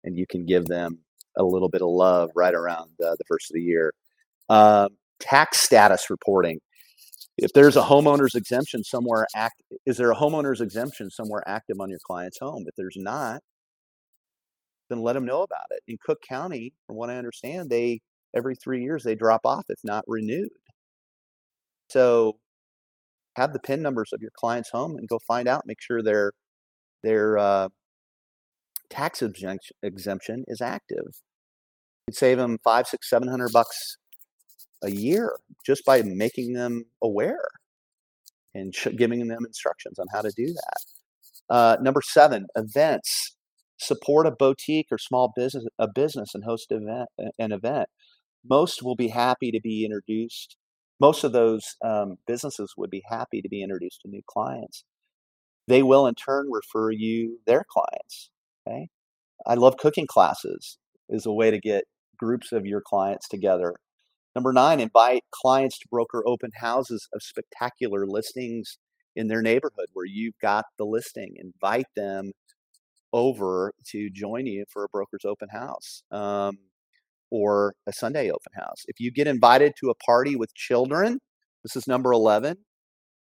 and 0.03 0.17
you 0.17 0.25
can 0.29 0.45
give 0.45 0.65
them 0.65 0.99
a 1.37 1.43
little 1.43 1.69
bit 1.69 1.81
of 1.81 1.89
love 1.89 2.29
right 2.35 2.53
around 2.53 2.91
the 2.99 3.17
first 3.27 3.49
of 3.49 3.55
the 3.55 3.61
year. 3.61 3.93
Um, 4.49 4.89
tax 5.19 5.59
status 5.59 6.09
reporting. 6.09 6.59
If 7.37 7.51
there's 7.53 7.77
a 7.77 7.81
homeowner's 7.81 8.35
exemption 8.35 8.83
somewhere, 8.83 9.25
act 9.35 9.61
is 9.85 9.97
there 9.97 10.11
a 10.11 10.15
homeowner's 10.15 10.61
exemption 10.61 11.09
somewhere 11.09 11.43
active 11.47 11.79
on 11.79 11.89
your 11.89 11.99
client's 12.05 12.39
home? 12.39 12.65
If 12.67 12.75
there's 12.75 12.97
not, 12.97 13.41
then 14.89 15.01
let 15.01 15.13
them 15.13 15.25
know 15.25 15.41
about 15.41 15.65
it. 15.71 15.81
In 15.87 15.97
Cook 16.03 16.19
County, 16.27 16.73
from 16.85 16.95
what 16.95 17.09
I 17.09 17.17
understand, 17.17 17.69
they 17.69 18.01
every 18.35 18.55
three 18.55 18.83
years 18.83 19.03
they 19.03 19.15
drop 19.15 19.41
off 19.45 19.65
if 19.69 19.79
not 19.83 20.03
renewed. 20.07 20.49
So 21.89 22.37
have 23.35 23.53
the 23.53 23.59
PIN 23.59 23.81
numbers 23.81 24.11
of 24.13 24.21
your 24.21 24.31
client's 24.35 24.69
home 24.69 24.97
and 24.97 25.07
go 25.07 25.19
find 25.27 25.47
out. 25.47 25.65
Make 25.65 25.81
sure 25.81 26.03
their 26.03 26.33
their 27.03 27.37
uh, 27.37 27.69
tax 28.89 29.21
exemption, 29.21 29.75
exemption 29.83 30.43
is 30.47 30.61
active. 30.61 31.21
You'd 32.07 32.15
save 32.15 32.37
them 32.37 32.59
five, 32.63 32.87
six, 32.87 33.09
seven 33.09 33.27
hundred 33.27 33.51
bucks 33.53 33.97
a 34.83 34.91
year 34.91 35.37
just 35.65 35.85
by 35.85 36.01
making 36.03 36.53
them 36.53 36.85
aware 37.01 37.47
and 38.53 38.73
sh- 38.75 38.87
giving 38.97 39.27
them 39.27 39.45
instructions 39.45 39.97
on 39.99 40.07
how 40.13 40.21
to 40.21 40.31
do 40.35 40.47
that. 40.47 40.77
Uh, 41.49 41.77
number 41.81 42.01
seven, 42.01 42.47
events. 42.55 43.35
Support 43.79 44.27
a 44.27 44.31
boutique 44.31 44.87
or 44.91 44.97
small 44.97 45.33
business, 45.35 45.65
a 45.77 45.87
business, 45.87 46.33
and 46.33 46.43
host 46.45 46.67
event, 46.69 47.09
an 47.37 47.51
event. 47.51 47.89
Most 48.47 48.83
will 48.83 48.95
be 48.95 49.09
happy 49.09 49.51
to 49.51 49.59
be 49.61 49.83
introduced. 49.83 50.55
Most 50.99 51.23
of 51.23 51.33
those 51.33 51.63
um, 51.83 52.15
businesses 52.27 52.73
would 52.77 52.89
be 52.89 53.03
happy 53.09 53.41
to 53.41 53.49
be 53.49 53.61
introduced 53.61 54.01
to 54.01 54.09
new 54.09 54.21
clients. 54.29 54.85
They 55.67 55.83
will 55.83 56.07
in 56.07 56.15
turn 56.15 56.49
refer 56.51 56.91
you 56.91 57.39
their 57.45 57.63
clients. 57.69 58.31
Okay, 58.67 58.87
I 59.45 59.55
love 59.55 59.77
cooking 59.77 60.07
classes. 60.07 60.77
Is 61.09 61.25
a 61.25 61.33
way 61.33 61.51
to 61.51 61.59
get 61.59 61.85
groups 62.17 62.51
of 62.51 62.65
your 62.65 62.81
clients 62.81 63.27
together 63.27 63.75
Number 64.35 64.51
nine, 64.51 64.79
invite 64.79 65.23
clients 65.31 65.77
to 65.79 65.87
broker 65.89 66.23
open 66.25 66.51
houses 66.55 67.07
of 67.13 67.21
spectacular 67.21 68.07
listings 68.07 68.79
in 69.15 69.27
their 69.27 69.41
neighborhood 69.41 69.87
where 69.93 70.07
you've 70.07 70.37
got 70.41 70.65
the 70.77 70.85
listing. 70.85 71.35
Invite 71.37 71.85
them 71.95 72.31
over 73.11 73.73
to 73.91 74.09
join 74.09 74.47
you 74.47 74.65
for 74.71 74.83
a 74.83 74.89
broker's 74.89 75.23
open 75.23 75.49
house 75.49 76.01
um, 76.11 76.57
or 77.29 77.75
a 77.85 77.93
Sunday 77.93 78.29
open 78.29 78.53
house. 78.55 78.83
If 78.87 78.99
you 78.99 79.11
get 79.11 79.27
invited 79.27 79.73
to 79.79 79.89
a 79.89 79.95
party 79.95 80.35
with 80.35 80.53
children, 80.55 81.19
this 81.61 81.75
is 81.75 81.87
number 81.87 82.11
11, 82.11 82.57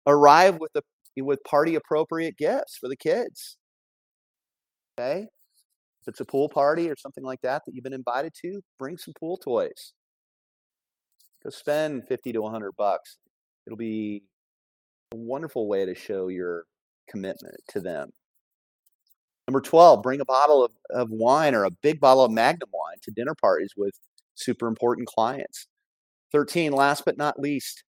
arrive 0.08 0.58
with, 0.60 0.72
the, 0.74 0.82
with 1.22 1.40
party 1.44 1.76
appropriate 1.76 2.36
gifts 2.36 2.78
for 2.80 2.90
the 2.90 2.98
kids. 2.98 3.58
Okay? 5.00 5.28
If 6.02 6.08
it's 6.08 6.20
a 6.20 6.26
pool 6.26 6.50
party 6.50 6.90
or 6.90 6.96
something 6.98 7.24
like 7.24 7.42
that 7.42 7.62
that 7.66 7.74
you've 7.76 7.84
been 7.84 7.94
invited 7.94 8.34
to, 8.44 8.62
bring 8.80 8.98
some 8.98 9.14
pool 9.20 9.38
toys. 9.38 9.94
Spend 11.50 12.08
50 12.08 12.34
to 12.34 12.42
100 12.42 12.72
bucks. 12.78 13.18
It'll 13.66 13.78
be 13.78 14.24
a 15.12 15.16
wonderful 15.16 15.68
way 15.68 15.86
to 15.86 15.96
show 15.96 16.28
your 16.28 16.66
commitment 17.10 17.56
to 17.70 17.80
them. 17.80 18.12
Number 19.48 19.62
12, 19.62 20.02
bring 20.02 20.22
a 20.22 20.26
bottle 20.26 20.66
of, 20.66 20.72
of 20.90 21.10
wine 21.12 21.54
or 21.54 21.66
a 21.66 21.72
big 21.72 22.00
bottle 22.00 22.24
of 22.24 22.32
Magnum 22.32 22.70
wine 22.74 22.98
to 23.04 23.12
dinner 23.12 23.36
parties 23.36 23.74
with 23.78 23.94
super 24.34 24.68
important 24.68 25.08
clients. 25.08 25.68
13, 26.32 26.72
last 26.72 27.06
but 27.06 27.18
not 27.18 27.40
least, 27.40 27.84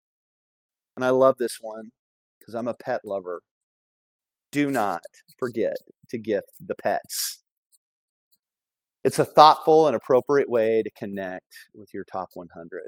and 0.97 1.05
I 1.05 1.11
love 1.11 1.37
this 1.38 1.59
one 1.61 1.90
because 2.38 2.55
I'm 2.55 2.69
a 2.69 2.75
pet 2.75 3.01
lover. 3.05 3.40
Do 4.53 4.71
not 4.71 5.03
forget 5.38 5.77
to 6.11 6.19
gift 6.19 6.51
the 6.64 6.75
pets. 6.75 7.40
It's 9.03 9.19
a 9.19 9.25
thoughtful 9.25 9.87
and 9.87 9.97
appropriate 9.97 10.49
way 10.49 10.83
to 10.83 10.90
connect 10.90 11.55
with 11.75 11.93
your 11.93 12.05
top 12.05 12.31
100. 12.35 12.83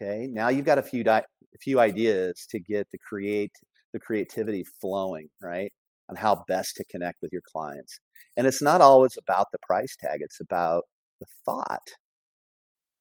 Okay, 0.00 0.26
now 0.30 0.48
you've 0.48 0.64
got 0.64 0.78
a 0.78 0.82
few 0.82 1.04
di- 1.04 1.18
a 1.54 1.58
few 1.60 1.78
ideas 1.80 2.46
to 2.50 2.58
get 2.60 2.86
the 2.92 2.98
create 2.98 3.52
the 3.92 3.98
creativity 4.00 4.64
flowing, 4.80 5.28
right? 5.42 5.72
On 6.08 6.16
how 6.16 6.44
best 6.48 6.76
to 6.76 6.84
connect 6.84 7.18
with 7.22 7.32
your 7.32 7.42
clients. 7.44 7.98
And 8.36 8.46
it's 8.46 8.62
not 8.62 8.80
always 8.80 9.16
about 9.18 9.48
the 9.52 9.58
price 9.66 9.96
tag, 10.00 10.20
it's 10.22 10.40
about 10.40 10.84
the 11.20 11.26
thought. 11.44 11.88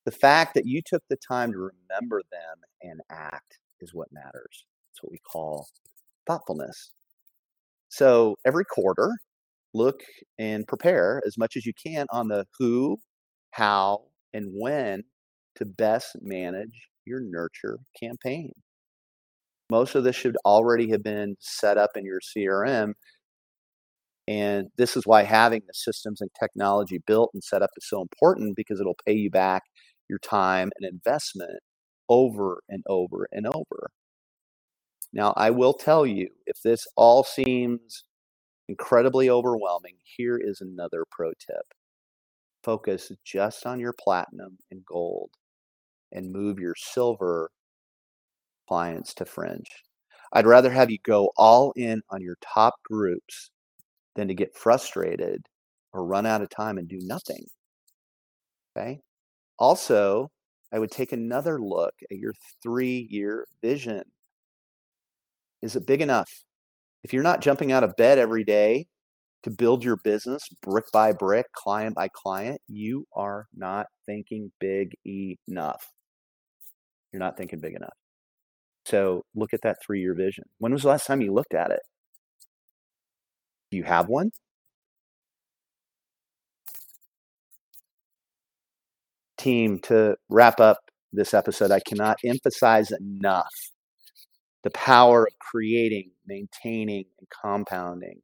The 0.05 0.11
fact 0.11 0.53
that 0.55 0.65
you 0.65 0.81
took 0.85 1.03
the 1.09 1.17
time 1.17 1.51
to 1.53 1.57
remember 1.57 2.21
them 2.31 2.57
and 2.81 3.01
act 3.09 3.59
is 3.81 3.93
what 3.93 4.11
matters. 4.11 4.65
It's 4.91 5.01
what 5.03 5.11
we 5.11 5.19
call 5.19 5.67
thoughtfulness. 6.27 6.91
So 7.89 8.37
every 8.45 8.65
quarter, 8.65 9.11
look 9.73 10.01
and 10.39 10.67
prepare 10.67 11.21
as 11.25 11.37
much 11.37 11.57
as 11.57 11.65
you 11.65 11.73
can 11.73 12.07
on 12.11 12.27
the 12.29 12.47
who, 12.59 12.99
how, 13.51 14.05
and 14.33 14.49
when 14.53 15.03
to 15.59 15.65
best 15.65 16.17
manage 16.21 16.89
your 17.05 17.19
nurture 17.21 17.77
campaign. 17.99 18.51
Most 19.69 19.95
of 19.95 20.03
this 20.03 20.15
should 20.15 20.37
already 20.45 20.89
have 20.91 21.03
been 21.03 21.35
set 21.39 21.77
up 21.77 21.91
in 21.95 22.05
your 22.05 22.19
CRM. 22.19 22.93
And 24.27 24.67
this 24.77 24.95
is 24.95 25.05
why 25.05 25.23
having 25.23 25.61
the 25.67 25.73
systems 25.73 26.21
and 26.21 26.29
technology 26.39 26.99
built 27.05 27.31
and 27.33 27.43
set 27.43 27.61
up 27.61 27.69
is 27.77 27.87
so 27.87 28.01
important 28.01 28.55
because 28.55 28.79
it'll 28.79 28.97
pay 29.05 29.13
you 29.13 29.29
back 29.29 29.63
your 30.07 30.19
time 30.19 30.71
and 30.79 30.89
investment 30.91 31.59
over 32.09 32.61
and 32.69 32.83
over 32.87 33.27
and 33.31 33.47
over. 33.47 33.89
Now, 35.13 35.33
I 35.35 35.51
will 35.51 35.73
tell 35.73 36.05
you 36.05 36.29
if 36.45 36.61
this 36.63 36.87
all 36.95 37.23
seems 37.23 38.03
incredibly 38.67 39.29
overwhelming, 39.29 39.95
here 40.17 40.37
is 40.37 40.61
another 40.61 41.05
pro 41.11 41.29
tip 41.29 41.65
focus 42.63 43.11
just 43.25 43.65
on 43.65 43.79
your 43.79 43.93
platinum 43.93 44.57
and 44.69 44.83
gold 44.85 45.31
and 46.11 46.31
move 46.31 46.59
your 46.59 46.75
silver 46.77 47.49
clients 48.67 49.13
to 49.15 49.25
fringe. 49.25 49.69
I'd 50.33 50.45
rather 50.45 50.69
have 50.69 50.91
you 50.91 50.99
go 51.03 51.31
all 51.37 51.73
in 51.75 52.01
on 52.09 52.21
your 52.21 52.37
top 52.41 52.75
groups 52.83 53.49
than 54.15 54.27
to 54.27 54.33
get 54.33 54.55
frustrated 54.55 55.41
or 55.93 56.05
run 56.05 56.25
out 56.25 56.41
of 56.41 56.49
time 56.49 56.77
and 56.77 56.87
do 56.87 56.99
nothing. 57.01 57.45
Okay. 58.77 59.01
Also, 59.57 60.29
I 60.71 60.79
would 60.79 60.91
take 60.91 61.11
another 61.11 61.59
look 61.59 61.93
at 62.11 62.17
your 62.17 62.33
three 62.61 63.07
year 63.09 63.47
vision. 63.61 64.03
Is 65.61 65.75
it 65.75 65.87
big 65.87 66.01
enough? 66.01 66.29
If 67.03 67.13
you're 67.13 67.23
not 67.23 67.41
jumping 67.41 67.71
out 67.71 67.83
of 67.83 67.95
bed 67.95 68.19
every 68.19 68.43
day 68.43 68.85
to 69.43 69.49
build 69.49 69.83
your 69.83 69.97
business 70.03 70.43
brick 70.61 70.85
by 70.91 71.11
brick, 71.11 71.51
client 71.53 71.95
by 71.95 72.09
client, 72.13 72.61
you 72.67 73.05
are 73.13 73.47
not 73.55 73.87
thinking 74.05 74.51
big 74.59 74.95
enough. 75.05 75.85
You're 77.11 77.19
not 77.19 77.37
thinking 77.37 77.59
big 77.59 77.75
enough. 77.75 77.93
So 78.85 79.23
look 79.35 79.53
at 79.53 79.61
that 79.63 79.77
three 79.85 80.01
year 80.01 80.13
vision. 80.13 80.45
When 80.59 80.71
was 80.73 80.83
the 80.83 80.89
last 80.89 81.05
time 81.05 81.21
you 81.21 81.33
looked 81.33 81.53
at 81.53 81.71
it? 81.71 81.81
Do 83.71 83.77
you 83.77 83.83
have 83.83 84.07
one? 84.07 84.31
Team, 89.37 89.79
to 89.83 90.15
wrap 90.29 90.59
up 90.59 90.79
this 91.13 91.33
episode, 91.33 91.71
I 91.71 91.79
cannot 91.87 92.17
emphasize 92.25 92.91
enough 92.91 93.53
the 94.63 94.71
power 94.71 95.23
of 95.23 95.39
creating, 95.39 96.11
maintaining, 96.25 97.05
and 97.19 97.27
compounding 97.41 98.21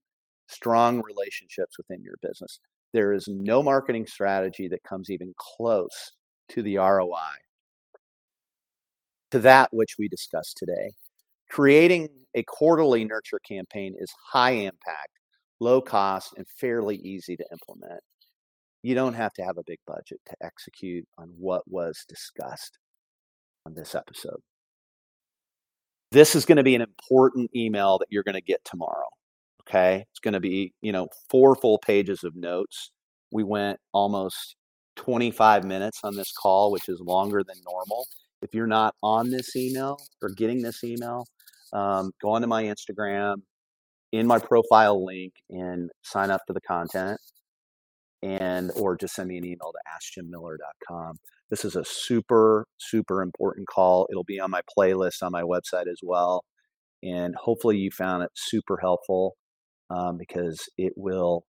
strong 0.48 1.02
relationships 1.02 1.78
within 1.78 2.04
your 2.04 2.16
business. 2.22 2.60
There 2.94 3.14
is 3.14 3.28
no 3.28 3.64
marketing 3.64 4.08
strategy 4.08 4.68
that 4.70 4.84
comes 4.84 5.10
even 5.10 5.34
close 5.38 6.12
to 6.50 6.62
the 6.62 6.78
ROI 6.78 7.45
to 9.36 9.40
that 9.42 9.68
which 9.74 9.98
we 10.00 10.08
discussed 10.08 10.56
today. 10.56 10.94
Creating 11.50 12.08
a 12.36 12.44
quarterly 12.44 13.04
nurture 13.04 13.40
campaign 13.46 13.94
is 14.00 14.10
high 14.32 14.52
impact, 14.52 15.10
low 15.60 15.82
cost, 15.82 16.34
and 16.38 16.48
fairly 16.48 16.96
easy 16.96 17.36
to 17.36 17.44
implement. 17.52 18.00
You 18.82 18.96
don't 18.96 19.14
have 19.14 19.34
to 19.34 19.44
have 19.44 19.58
a 19.58 19.64
big 19.68 19.80
budget 19.86 20.22
to 20.28 20.36
execute 20.42 21.06
on 21.18 21.34
what 21.38 21.64
was 21.68 22.06
discussed 22.08 22.78
on 23.66 23.74
this 23.74 23.94
episode. 23.94 24.40
This 26.14 26.34
is 26.34 26.46
going 26.46 26.56
to 26.56 26.64
be 26.64 26.76
an 26.76 26.82
important 26.82 27.52
email 27.54 27.98
that 27.98 28.08
you're 28.10 28.24
going 28.24 28.36
to 28.36 28.42
get 28.42 28.64
tomorrow. 28.64 29.10
Okay. 29.68 30.06
It's 30.12 30.20
going 30.20 30.36
to 30.36 30.40
be, 30.40 30.72
you 30.82 30.94
know, 30.94 31.10
four 31.30 31.58
full 31.58 31.80
pages 31.80 32.24
of 32.24 32.38
notes. 32.38 32.92
We 33.32 33.44
went 33.44 33.82
almost 33.92 34.56
25 34.96 35.66
minutes 35.66 36.00
on 36.06 36.16
this 36.16 36.32
call, 36.32 36.72
which 36.72 36.88
is 36.88 37.02
longer 37.02 37.44
than 37.44 37.58
normal. 37.66 38.08
If 38.42 38.54
you're 38.54 38.68
not 38.68 38.96
on 39.02 39.32
this 39.32 39.56
email 39.56 39.98
or 40.22 40.30
getting 40.30 40.62
this 40.62 40.84
email, 40.84 41.26
um, 41.74 42.12
go 42.22 42.32
onto 42.32 42.48
my 42.48 42.64
Instagram 42.64 43.38
in 44.12 44.28
my 44.28 44.40
profile 44.40 45.04
link 45.04 45.34
and 45.50 45.90
sign 46.04 46.32
up 46.32 46.42
to 46.48 46.54
the 46.54 46.62
content 46.62 47.20
and 48.22 48.72
or 48.76 48.96
just 48.98 49.16
send 49.16 49.30
me 49.30 49.38
an 49.38 49.46
email 49.46 49.72
to 49.72 50.22
askjimmiller.com. 50.22 51.18
This 51.50 51.64
is 51.64 51.76
a 51.76 51.86
super, 51.86 52.66
super 52.78 53.22
important 53.22 53.68
call. 53.68 54.08
It'll 54.10 54.24
be 54.24 54.40
on 54.40 54.50
my 54.50 54.62
playlist 54.78 55.22
on 55.22 55.32
my 55.32 55.44
website 55.44 55.88
as 55.88 56.00
well. 56.02 56.44
And 57.04 57.36
hopefully 57.36 57.78
you 57.78 57.92
found 57.92 58.24
it 58.24 58.32
super 58.34 58.78
helpful 58.82 59.36
um, 59.92 60.18
because 60.18 60.60
it 60.78 60.94
will 60.96 61.44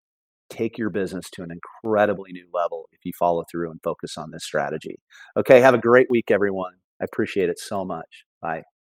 take 0.49 0.77
your 0.77 0.89
business 0.89 1.29
to 1.31 1.43
an 1.43 1.49
incredibly 1.51 2.31
new 2.31 2.47
level 2.53 2.87
if 2.91 2.99
you 3.03 3.11
follow 3.17 3.43
through 3.51 3.71
and 3.71 3.79
focus 3.83 4.17
on 4.17 4.31
this 4.31 4.43
strategy. 4.43 4.97
Okay, 5.37 5.61
have 5.61 5.73
a 5.73 5.79
great 5.79 6.07
week, 6.09 6.31
everyone. 6.31 6.73
I 7.01 7.05
appreciate 7.05 7.49
it 7.49 7.59
so 7.59 7.83
much. 7.85 8.25
Bye. 8.41 8.74